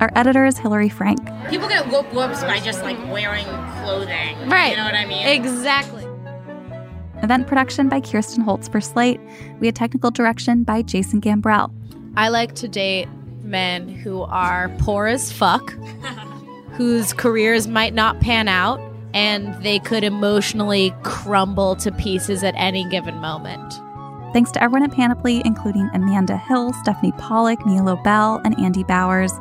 Our 0.00 0.10
editor 0.14 0.46
is 0.46 0.56
Hillary 0.56 0.88
Frank. 0.88 1.20
People 1.50 1.68
get 1.68 1.86
whoop 1.90 2.10
whoops 2.14 2.40
by 2.40 2.58
just 2.60 2.84
like 2.84 2.96
wearing 3.12 3.44
clothing. 3.44 4.48
Right. 4.48 4.70
You 4.70 4.76
know 4.78 4.84
what 4.84 4.94
I 4.94 5.04
mean? 5.04 5.26
Exactly. 5.26 6.06
Event 7.22 7.46
production 7.46 7.90
by 7.90 8.00
Kirsten 8.00 8.42
Holtz 8.42 8.68
for 8.68 8.80
Slate. 8.80 9.20
We 9.60 9.66
had 9.66 9.76
technical 9.76 10.10
direction 10.10 10.64
by 10.64 10.80
Jason 10.80 11.20
Gambrell. 11.20 11.70
I 12.16 12.30
like 12.30 12.54
to 12.54 12.66
date 12.66 13.10
men 13.42 13.90
who 13.90 14.22
are 14.22 14.74
poor 14.78 15.06
as 15.06 15.30
fuck, 15.30 15.70
whose 16.72 17.12
careers 17.12 17.68
might 17.68 17.92
not 17.92 18.20
pan 18.20 18.48
out, 18.48 18.80
and 19.16 19.54
they 19.62 19.78
could 19.78 20.04
emotionally 20.04 20.94
crumble 21.02 21.74
to 21.74 21.90
pieces 21.90 22.44
at 22.44 22.54
any 22.58 22.86
given 22.90 23.14
moment. 23.16 23.72
Thanks 24.34 24.52
to 24.52 24.62
everyone 24.62 24.82
at 24.82 24.94
Panoply, 24.94 25.40
including 25.42 25.88
Amanda 25.94 26.36
Hill, 26.36 26.74
Stephanie 26.82 27.12
Pollock, 27.12 27.64
Milo 27.64 27.96
Bell, 27.96 28.42
and 28.44 28.58
Andy 28.60 28.84
Bowers. 28.84 29.32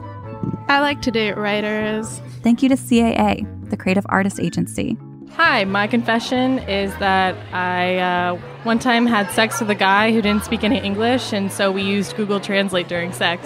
I 0.69 0.79
like 0.79 1.01
to 1.01 1.11
date 1.11 1.35
writers. 1.35 2.21
Thank 2.41 2.63
you 2.63 2.69
to 2.69 2.75
CAA, 2.75 3.69
the 3.69 3.75
Creative 3.75 4.05
Artist 4.07 4.39
Agency. 4.39 4.95
Hi, 5.31 5.65
my 5.65 5.87
confession 5.87 6.59
is 6.59 6.95
that 6.99 7.35
I 7.53 7.97
uh, 7.97 8.35
one 8.63 8.79
time 8.79 9.05
had 9.05 9.29
sex 9.31 9.59
with 9.59 9.69
a 9.69 9.75
guy 9.75 10.13
who 10.13 10.21
didn't 10.21 10.45
speak 10.45 10.63
any 10.63 10.77
English, 10.77 11.33
and 11.33 11.51
so 11.51 11.69
we 11.69 11.81
used 11.81 12.15
Google 12.15 12.39
Translate 12.39 12.87
during 12.87 13.11
sex. 13.11 13.45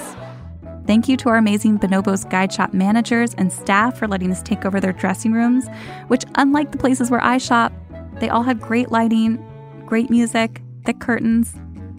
Thank 0.89 1.07
you 1.07 1.17
to 1.17 1.29
our 1.29 1.35
amazing 1.35 1.77
Bonobos 1.77 2.27
Guide 2.31 2.51
Shop 2.51 2.73
managers 2.73 3.35
and 3.35 3.53
staff 3.53 3.99
for 3.99 4.07
letting 4.07 4.31
us 4.31 4.41
take 4.41 4.65
over 4.65 4.79
their 4.79 4.91
dressing 4.91 5.33
rooms, 5.33 5.67
which, 6.07 6.25
unlike 6.33 6.71
the 6.71 6.79
places 6.79 7.11
where 7.11 7.23
I 7.23 7.37
shop, 7.37 7.71
they 8.19 8.27
all 8.27 8.41
had 8.41 8.59
great 8.59 8.89
lighting, 8.89 9.37
great 9.85 10.09
music, 10.09 10.63
thick 10.85 10.99
curtains. 10.99 11.53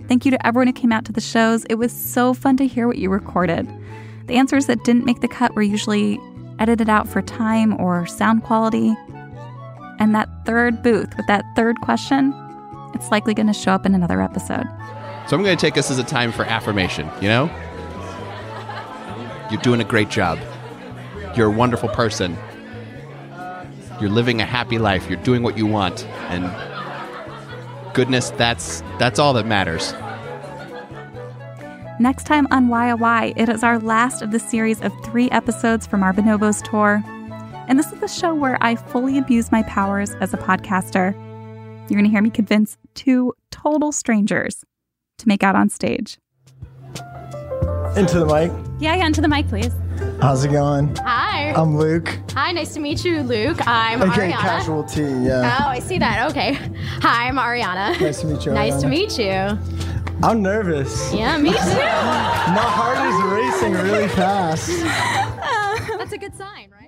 Thank 0.08 0.24
you 0.24 0.32
to 0.32 0.44
everyone 0.44 0.66
who 0.66 0.72
came 0.72 0.90
out 0.90 1.04
to 1.04 1.12
the 1.12 1.20
shows. 1.20 1.64
It 1.66 1.76
was 1.76 1.92
so 1.92 2.34
fun 2.34 2.56
to 2.56 2.66
hear 2.66 2.88
what 2.88 2.98
you 2.98 3.10
recorded. 3.10 3.68
The 4.26 4.34
answers 4.34 4.66
that 4.66 4.82
didn't 4.82 5.04
make 5.04 5.20
the 5.20 5.28
cut 5.28 5.54
were 5.54 5.62
usually 5.62 6.18
edited 6.58 6.88
out 6.88 7.06
for 7.06 7.22
time 7.22 7.80
or 7.80 8.08
sound 8.08 8.42
quality. 8.42 8.96
And 10.00 10.16
that 10.16 10.28
third 10.44 10.82
booth 10.82 11.16
with 11.16 11.28
that 11.28 11.44
third 11.54 11.80
question, 11.82 12.34
it's 12.92 13.12
likely 13.12 13.34
going 13.34 13.46
to 13.46 13.52
show 13.52 13.70
up 13.70 13.86
in 13.86 13.94
another 13.94 14.20
episode. 14.20 14.66
So 15.28 15.36
I'm 15.36 15.44
going 15.44 15.56
to 15.56 15.60
take 15.60 15.74
this 15.74 15.92
as 15.92 16.00
a 16.00 16.02
time 16.02 16.32
for 16.32 16.42
affirmation, 16.42 17.08
you 17.20 17.28
know? 17.28 17.48
You're 19.50 19.60
doing 19.62 19.80
a 19.80 19.84
great 19.84 20.08
job. 20.10 20.38
You're 21.36 21.48
a 21.48 21.56
wonderful 21.56 21.88
person. 21.88 22.36
You're 24.00 24.10
living 24.10 24.40
a 24.40 24.46
happy 24.46 24.78
life. 24.78 25.08
You're 25.08 25.22
doing 25.22 25.42
what 25.42 25.58
you 25.58 25.66
want. 25.66 26.06
And 26.28 26.44
goodness, 27.94 28.30
that's 28.30 28.82
that's 28.98 29.18
all 29.18 29.32
that 29.34 29.46
matters. 29.46 29.92
Next 32.00 32.24
time 32.24 32.46
on 32.50 32.68
Why 32.68 33.34
it 33.36 33.50
is 33.50 33.62
our 33.62 33.78
last 33.78 34.22
of 34.22 34.30
the 34.30 34.38
series 34.38 34.80
of 34.80 34.92
three 35.04 35.30
episodes 35.30 35.86
from 35.86 36.02
our 36.02 36.14
Bonobos 36.14 36.62
tour. 36.62 37.02
And 37.68 37.78
this 37.78 37.92
is 37.92 38.00
the 38.00 38.08
show 38.08 38.34
where 38.34 38.56
I 38.62 38.76
fully 38.76 39.18
abuse 39.18 39.52
my 39.52 39.62
powers 39.64 40.14
as 40.20 40.32
a 40.32 40.38
podcaster. 40.38 41.12
You're 41.12 41.98
going 41.98 42.04
to 42.04 42.10
hear 42.10 42.22
me 42.22 42.30
convince 42.30 42.78
two 42.94 43.34
total 43.50 43.92
strangers 43.92 44.64
to 45.18 45.28
make 45.28 45.42
out 45.42 45.56
on 45.56 45.68
stage. 45.68 46.18
Into 47.96 48.18
the 48.20 48.26
mic. 48.26 48.50
Yeah, 48.78 48.94
yeah, 48.94 49.06
into 49.06 49.20
the 49.20 49.28
mic, 49.28 49.48
please. 49.48 49.72
How's 50.22 50.44
it 50.44 50.52
going? 50.52 50.94
Hi. 50.96 51.52
I'm 51.52 51.76
Luke. 51.76 52.18
Hi, 52.32 52.52
nice 52.52 52.72
to 52.74 52.80
meet 52.80 53.04
you, 53.04 53.22
Luke. 53.22 53.58
I'm 53.66 54.00
Okay, 54.02 54.30
Ariana. 54.30 54.38
casual 54.40 54.84
T. 54.84 55.02
Yeah. 55.02 55.58
Oh, 55.60 55.68
I 55.68 55.80
see 55.80 55.98
that. 55.98 56.30
Okay. 56.30 56.52
Hi, 57.02 57.28
I'm 57.28 57.36
Ariana. 57.36 58.00
Nice 58.00 58.20
to 58.22 58.26
meet 58.28 58.46
you, 58.46 58.52
Nice 58.52 58.80
to 58.80 58.88
meet 58.88 59.18
you. 59.18 59.58
I'm 60.22 60.40
nervous. 60.42 61.12
Yeah, 61.12 61.36
me 61.38 61.50
too. 61.50 61.56
My 61.58 62.64
heart 62.64 62.98
is 62.98 63.22
racing 63.32 63.72
really 63.72 64.08
fast. 64.08 64.68
That's 65.98 66.12
a 66.12 66.18
good 66.18 66.34
sign, 66.36 66.68
right? 66.70 66.79